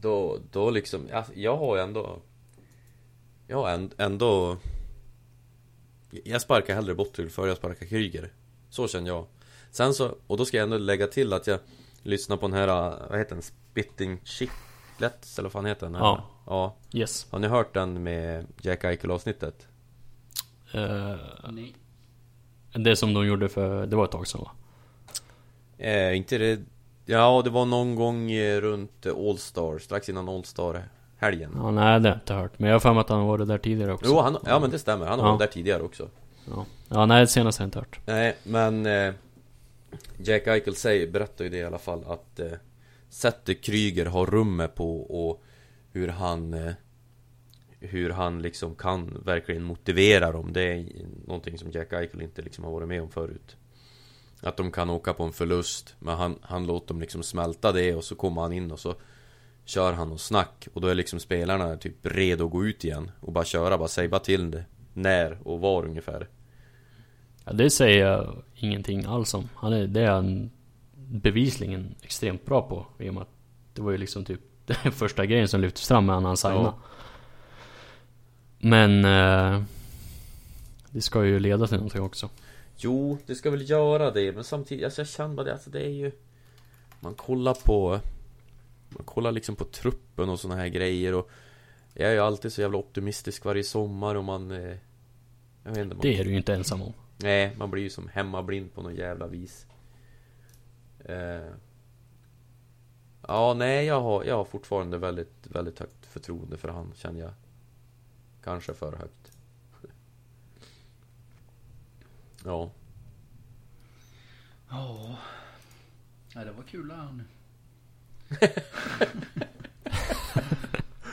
[0.00, 2.18] Då, då liksom, alltså, jag har ändå
[3.46, 4.56] Jag har änd- ändå
[6.24, 8.32] Jag sparkar hellre Botterill före jag sparkar Kryger
[8.70, 9.26] Så känner jag
[9.70, 11.60] Sen så, och då ska jag ändå lägga till att jag
[12.02, 12.66] Lyssnar på den här,
[13.10, 13.42] vad heter den?
[13.42, 15.94] Spitting Chicklets, eller vad fan heter den?
[15.94, 16.02] här?
[16.02, 16.26] Ja.
[16.46, 17.26] Ja Yes.
[17.30, 19.68] Har ni hört den med Jack Eichel avsnittet?
[20.72, 21.16] Eh,
[21.50, 21.74] nej.
[22.78, 24.50] Det som de gjorde för, det var ett tag sedan va?
[25.78, 26.60] Eh, inte det...
[27.08, 30.82] Ja, det var någon gång eh, runt eh, All Star, strax innan All Star
[31.18, 31.50] helgen.
[31.54, 32.58] Ja, nej det har jag inte hört.
[32.58, 34.06] Men jag har för mig att han har varit där tidigare också.
[34.10, 35.06] Jo, han, ja men det stämmer.
[35.06, 35.32] Han har Ja.
[35.32, 36.08] varit där tidigare också.
[36.50, 38.00] Ja, ja nej det senaste har jag inte hört.
[38.06, 39.14] Nej, men eh,
[40.18, 42.46] Jack Eichel säger, berättar ju det i alla fall att eh,
[43.08, 45.42] sättet Kryger har rummet på och
[45.92, 46.72] hur han eh,
[47.80, 50.86] hur han liksom kan verkligen motivera dem Det är
[51.26, 53.56] någonting som Jack Eichel inte liksom har varit med om förut
[54.40, 57.94] Att de kan åka på en förlust Men han, han låter dem liksom smälta det
[57.94, 58.94] och så kommer han in och så
[59.64, 63.10] Kör han och snack och då är liksom spelarna typ redo att gå ut igen
[63.20, 66.28] Och bara köra, bara säg bara till det När och var ungefär
[67.46, 69.48] Ja, det säger jag ingenting alls om.
[69.54, 70.50] Han är, det är han
[70.96, 72.86] bevisligen extremt bra på.
[73.04, 73.28] I och med att
[73.74, 76.60] det var ju liksom typ den första grejen som lyftes fram med han signade.
[76.60, 76.78] Ja.
[78.66, 79.04] Men...
[79.04, 79.62] Eh,
[80.90, 82.30] det ska ju leda till någonting också.
[82.76, 85.80] Jo, det ska väl göra det men samtidigt, alltså jag känner bara det, alltså det
[85.86, 86.12] är ju
[87.00, 88.00] Man kollar på
[88.88, 91.30] Man kollar liksom på truppen och såna här grejer och
[91.94, 94.76] Jag är ju alltid så jävla optimistisk varje sommar och man eh,
[95.64, 96.92] Jag vet inte man, Det är du ju inte ensam om.
[97.16, 99.66] Nej, man blir ju som hemmablind på något jävla vis
[101.04, 101.52] eh,
[103.28, 107.32] Ja, nej jag har, jag har fortfarande väldigt, väldigt högt förtroende för han känner jag
[108.46, 109.32] Kanske för högt
[112.44, 112.70] Ja
[114.68, 115.16] Ja.
[116.34, 117.24] Nej, det var kul det här nu.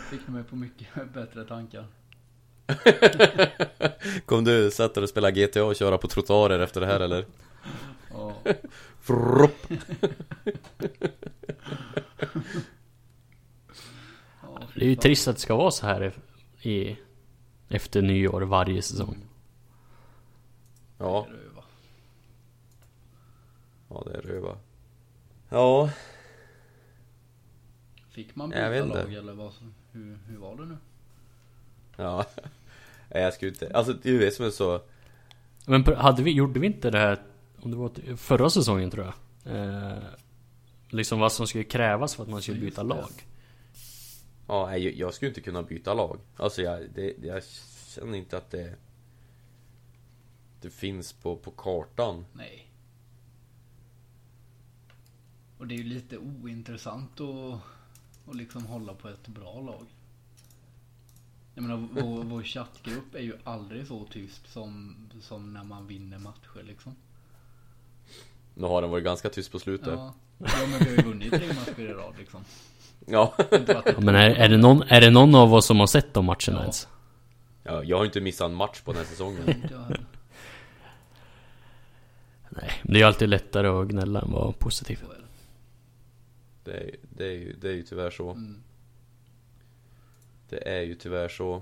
[0.10, 1.86] Fick mig på mycket bättre tankar.
[4.26, 7.26] Kom du sätta dig och spela GTA och köra på trottoarer efter det här eller?
[8.12, 8.38] Ja.
[9.02, 9.68] Frupp.
[14.76, 16.14] Det är ju trist att det ska vara så här
[16.62, 16.98] i,
[17.74, 19.18] efter nyår varje säsong.
[20.98, 21.64] Ja, Det är det ju, va.
[23.90, 24.58] ja det är röva
[25.50, 25.90] Ja,
[28.10, 30.78] Fick man byta lag eller vad, som- hur, hur var det nu?
[31.98, 32.26] ja
[33.14, 34.82] Nej jag skulle inte, alltså det är det som är så
[35.68, 37.22] Men hade vi, gjorde vi inte det här,
[37.62, 39.14] om det var förra säsongen tror jag?
[39.58, 39.98] Eh,
[40.90, 42.90] liksom vad som skulle krävas för att man skulle byta det.
[42.90, 43.10] lag.
[44.48, 47.44] Ja, jag- jag skulle inte kunna byta lag Alltså jag, det, jag
[47.96, 48.76] känner inte att det
[50.62, 52.68] Det finns på, på kartan Nej.
[55.58, 57.60] Och det är ju lite ointressant att,
[58.30, 59.86] att liksom hålla på ett bra lag.
[61.56, 66.20] Jag menar, vår, vår chattgrupp är ju aldrig så tyst som, som när man vinner
[66.20, 66.96] matcher liksom.
[68.54, 71.34] Nu har den varit ganska tyst på slutet Ja, ja men vi har ju vunnit
[71.34, 72.44] tre matcher i rad liksom.
[73.06, 73.34] Ja.
[73.98, 76.40] Men är, är, det någon, är det någon av oss som har sett de matcherna
[76.48, 76.62] Ja.
[76.62, 76.88] ens?
[77.64, 77.84] ja.
[77.84, 79.44] Jag har inte missat en match på den här säsongen.
[82.50, 85.00] Nej, men det är ju alltid lättare att gnälla än vara positiv.
[86.64, 86.72] Det.
[86.72, 88.32] Är, det är, ju, det är ju tyvärr så.
[88.32, 88.64] Mm.
[90.50, 91.62] Det är ju tyvärr så.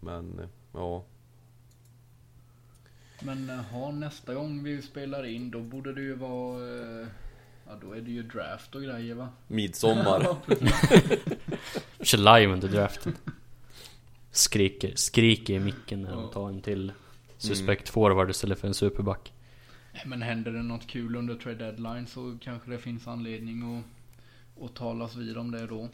[0.00, 1.04] Men, eh, ja.
[3.20, 7.06] Men eh, ha, nästa gång vi spelar in då borde det ju vara...
[7.68, 9.28] Ja då är det ju draft och grejer va?
[9.46, 10.36] Midsommar.
[12.00, 13.16] Kör live under draften.
[14.30, 16.92] Skriker, skriker i micken när de tar en till
[17.38, 19.32] suspekt forward istället för en superback.
[20.04, 24.74] Men händer det något kul under trade deadline så kanske det finns anledning att, att
[24.74, 25.88] talas vid om det då.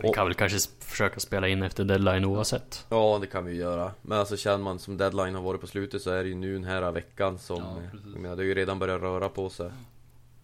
[0.00, 2.86] Vi kan väl kanske försöka spela in efter deadline oavsett.
[2.88, 3.92] Ja, det kan vi göra.
[4.02, 6.52] Men alltså känner man som deadline har varit på slutet så är det ju nu
[6.52, 7.62] den här veckan som...
[7.62, 9.70] Ja, eh, jag menar, det har ju redan börjat röra på sig.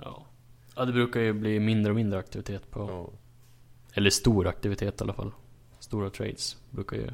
[0.04, 0.26] Ja.
[0.76, 2.80] Ja, det brukar ju bli mindre och mindre aktivitet på...
[2.80, 3.10] Ja.
[3.94, 5.32] Eller stor aktivitet i alla fall.
[5.80, 7.08] Stora trades brukar ju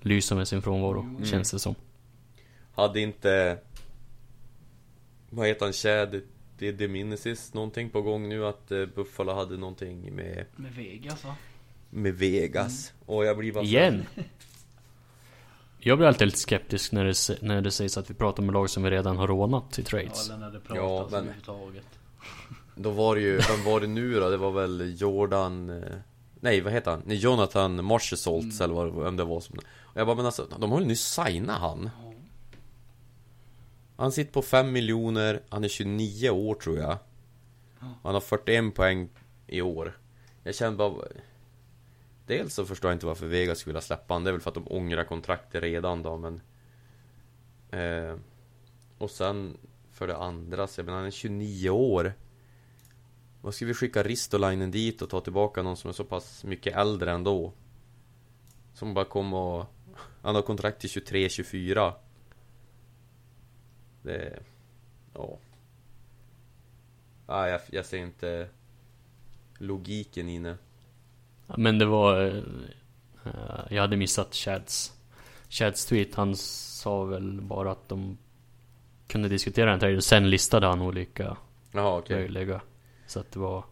[0.00, 1.24] lysa med sin frånvaro, Mm.
[1.24, 1.74] känns det som.
[2.74, 3.58] Hade inte...
[5.30, 5.72] Vad heter han?
[5.72, 6.20] Chad
[6.58, 11.34] det Deminesis någonting på gång nu att eh, Buffalo hade någonting med, Med Vegas va?
[11.90, 12.92] med Vegas.
[13.06, 14.04] Och jag blir bara Igen!
[15.80, 18.70] Jag blir alltid lite skeptisk när det, när det sägs att vi pratar med lag
[18.70, 20.28] som vi redan har rånat i Ja, trades.
[20.28, 21.97] eller när det pratas Ja, men- överhuvudtaget.
[22.74, 24.30] Då var det ju, vem var det nu då?
[24.30, 25.70] Det var väl Jordan...
[25.70, 25.96] eh,
[26.40, 27.02] Nej, vad heter han?
[27.06, 29.58] Nej, Jonathan Marchesaltz eller vad, vem det var som...
[29.80, 31.90] Och jag bara, men alltså, de har ju nyss signat han.
[33.96, 36.98] Han sitter på 5 miljoner, han är 29 år tror jag.
[38.02, 39.08] Han har 41 poäng
[39.46, 39.98] i år.
[40.42, 41.04] Jag känner bara...
[42.26, 44.24] Dels så förstår jag inte varför Vegas skulle vilja släppa han.
[44.24, 46.40] Det är väl för att de ångrar kontraktet redan då, men...
[47.70, 48.16] Eh,
[48.98, 49.56] och sen
[49.98, 52.12] för det andra, så jag menar, han är 29 år.
[53.40, 56.76] Vad ska vi skicka Ristolainen dit och ta tillbaka någon som är så pass mycket
[56.76, 57.52] äldre ändå?
[58.74, 59.66] Som bara kommer och...
[60.22, 61.92] Han har kontrakt till 23-24.
[64.02, 64.38] Det...
[65.14, 65.38] Ja.
[67.26, 68.48] Nej, jag, jag ser inte
[69.58, 70.56] logiken i det.
[71.56, 72.26] Men det var...
[73.24, 74.92] Eh, jag hade missat Chads...
[75.48, 76.14] Chads tweet.
[76.14, 78.18] Han sa väl bara att de
[79.08, 81.36] kunde diskutera en trade och sen listade han olika
[81.72, 82.16] Jaha, okej.
[82.16, 82.60] möjliga.
[83.06, 83.64] Så att det var...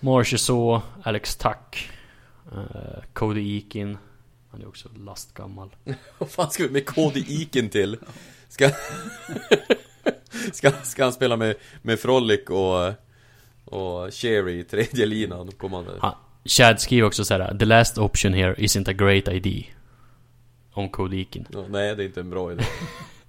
[0.00, 1.90] Marchessault, Alex Tuck,
[2.52, 3.98] eh, Cody Eakin.
[4.50, 5.76] Han är också lastgammal.
[6.18, 7.98] Vad fan ska vi med Cody Iken till?
[8.48, 8.70] Ska...
[10.52, 12.92] ska, ska han spela med, med Frolic och...
[13.64, 15.52] Och Cherry i tredje linan?
[15.52, 16.14] Kommer han...
[16.44, 19.64] Chad skriver också så här: The last option here isn't a great ID.
[20.72, 21.46] Om Cody Eakin.
[21.52, 22.64] Ja, nej, det är inte en bra idé.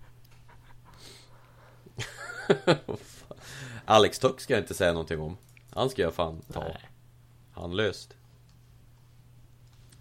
[3.85, 5.37] Alex Tuck ska jag inte säga någonting om.
[5.69, 6.59] Han ska jag fan ta.
[6.59, 6.77] Nej.
[7.51, 8.13] Handlöst.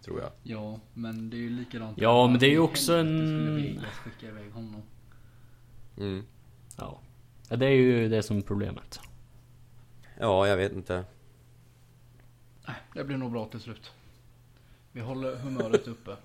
[0.04, 0.30] Tror jag.
[0.42, 1.98] Ja, men det är ju likadant.
[2.00, 4.82] Ja, men det är ju också en- skicka iväg honom?
[5.98, 6.24] Mm.
[6.76, 7.00] Ja.
[7.50, 7.56] ja.
[7.56, 9.00] Det är ju det som är problemet.
[10.20, 11.04] Ja, jag vet inte.
[12.66, 13.90] Nej, det blir nog bra till slut.
[14.92, 16.16] Vi håller humöret uppe.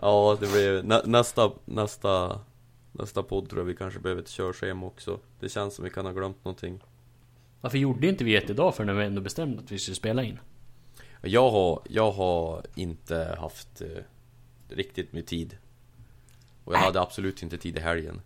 [0.00, 2.40] Ja, det blir nä, nästa, nästa,
[2.98, 5.20] nästa podd tror jag vi kanske behöver ett körschema också.
[5.40, 6.80] Det känns som vi kan ha glömt någonting.
[7.60, 10.22] Varför gjorde inte vi ett idag för när vi ändå bestämde att vi skulle spela
[10.22, 10.38] in?
[11.22, 13.88] Jag har, jag har inte haft eh,
[14.68, 15.56] riktigt med tid.
[16.64, 18.20] Och jag hade absolut inte tid i helgen.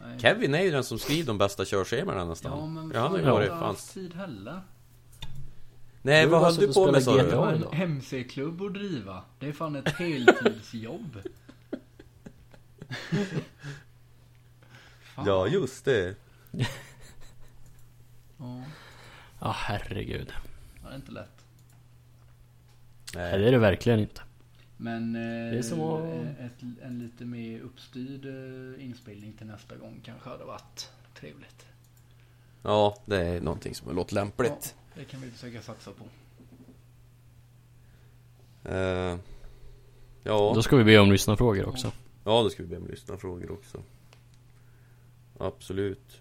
[0.00, 0.18] Nej.
[0.18, 2.58] Kevin är ju den som skriver de bästa körschemana nästan.
[2.58, 4.60] Ja, men ja, han har ju fan, varit tid heller.
[6.02, 7.22] Nej, Du vad har höll du på med sa du?
[7.22, 7.74] GTA Jag har idag.
[7.74, 9.22] en MC-klubb att driva.
[9.38, 11.18] Det är fan ett heltidsjobb.
[15.16, 16.14] Ja, just det.
[18.38, 18.62] Ja,
[19.40, 20.32] Ja, herregud.
[20.82, 21.44] det är inte lätt.
[23.14, 24.22] Nej, det är det verkligen inte.
[24.76, 30.00] Men eh, är som att- ett, en lite mer uppstyrd eh, inspelning till nästa gång
[30.04, 30.90] kanske hade varit
[31.20, 31.66] trevligt.
[32.62, 34.74] Ja, det är någonting som låter lämpligt.
[34.76, 36.04] Ja, det kan vi försöka satsa på.
[38.68, 39.18] Eh,
[40.22, 40.52] ja.
[40.54, 41.92] Då ska vi be om lyssnarfrågor också.
[42.24, 43.82] Ja, då ska vi be om lyssnarfrågor också.
[45.38, 46.20] Absolut.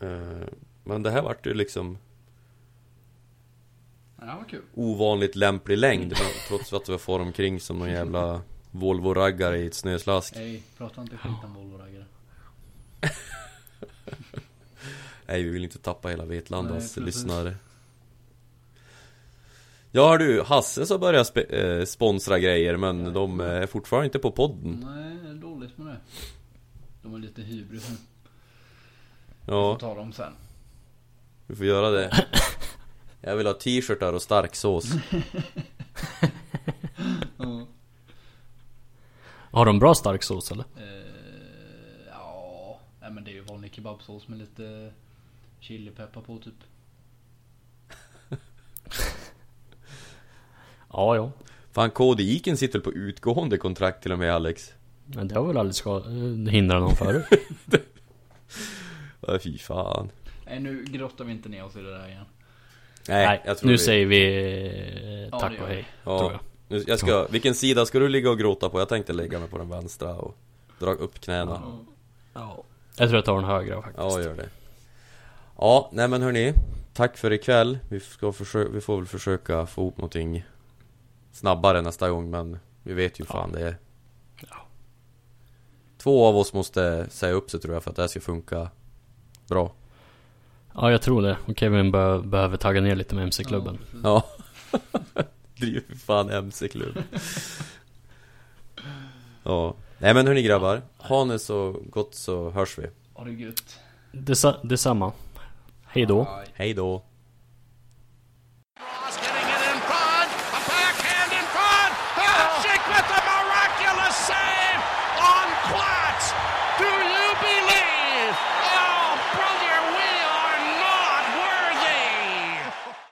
[0.00, 0.48] Eh,
[0.84, 1.98] men det här vart ju liksom
[4.20, 4.62] Ja, kul.
[4.74, 6.14] ovanligt lämplig längd
[6.48, 11.16] Trots att vi får omkring som någon jävla Volvo-raggare i ett snöslask Hej, prata inte
[11.16, 12.04] skit om Volvo-raggare.
[15.26, 17.54] Nej vi vill inte tappa hela Nej, Vetlandas lyssnare
[19.92, 23.10] Ja du, Hasse så börjar spe- eh, sponsra grejer men Ja.
[23.10, 25.96] de är fortfarande inte på podden Nej, det är dåligt med det.
[27.02, 27.96] De är lite hybris nu.
[29.40, 30.32] Vi får Ja, ta dem sen.
[31.46, 32.24] vi får göra det.
[33.20, 34.84] Jag vill ha t-shirtar och stark sås.
[39.50, 40.64] Har de bra stark sås eller?
[40.76, 44.92] Eh, ja, nej, men det är ju vanlig kebabsås med lite
[45.60, 46.54] chilipeppar på typ.
[50.92, 51.30] Ja, ja.
[51.72, 54.72] Fan, KD Iken sitter på utgående kontrakt till och med Alex?
[55.06, 56.00] Men det har väl aldrig ska
[56.50, 57.24] hindrat någon förut?
[59.20, 60.10] Ja, fy fan.
[60.46, 62.24] Nej, nu grottar vi inte ner oss i det där igen.
[63.08, 63.78] Nej, Nej, jag tror nu vi...
[63.78, 64.22] säger vi
[65.12, 65.88] eh, Ja, tack det och hej.
[66.04, 66.18] Ja.
[66.18, 66.40] Tror jag.
[66.68, 68.78] Nu, jag ska, vilken sida ska du ligga och gråta på?
[68.78, 70.36] Jag tänkte lägga mig på den vänstra och
[70.78, 71.62] dra upp knäna.
[72.34, 72.64] Ja.
[72.96, 73.98] Jag tror jag tar den högra faktiskt.
[73.98, 74.48] Ja, gör det.
[75.58, 76.52] Ja, nej men hörni.
[76.94, 77.78] Tack för ikväll.
[77.88, 80.44] Vi, ska försöka, vi får väl försöka få ihop någonting
[81.32, 83.78] snabbare nästa gång, men vi vet ju fan det är.
[84.40, 84.56] Ja.
[85.98, 88.70] Två av oss måste säga upp sig tror jag för att det här ska funka
[89.48, 89.72] bra.
[90.74, 91.36] Ja, jag tror det.
[91.46, 93.78] Och Kevin bör, behöver tagga ner lite med MC-klubben.
[94.04, 94.22] Ja.
[95.56, 97.02] Driver för fan MC-klubb.
[99.42, 99.74] ja.
[99.98, 100.82] Nej men hörni grabbar.
[100.96, 102.86] Ha det så gott så hörs vi.
[103.14, 103.78] Ha det gött.
[104.12, 105.12] Dessa, detsamma.
[105.86, 106.28] Hej då.
[106.52, 107.02] Hej då.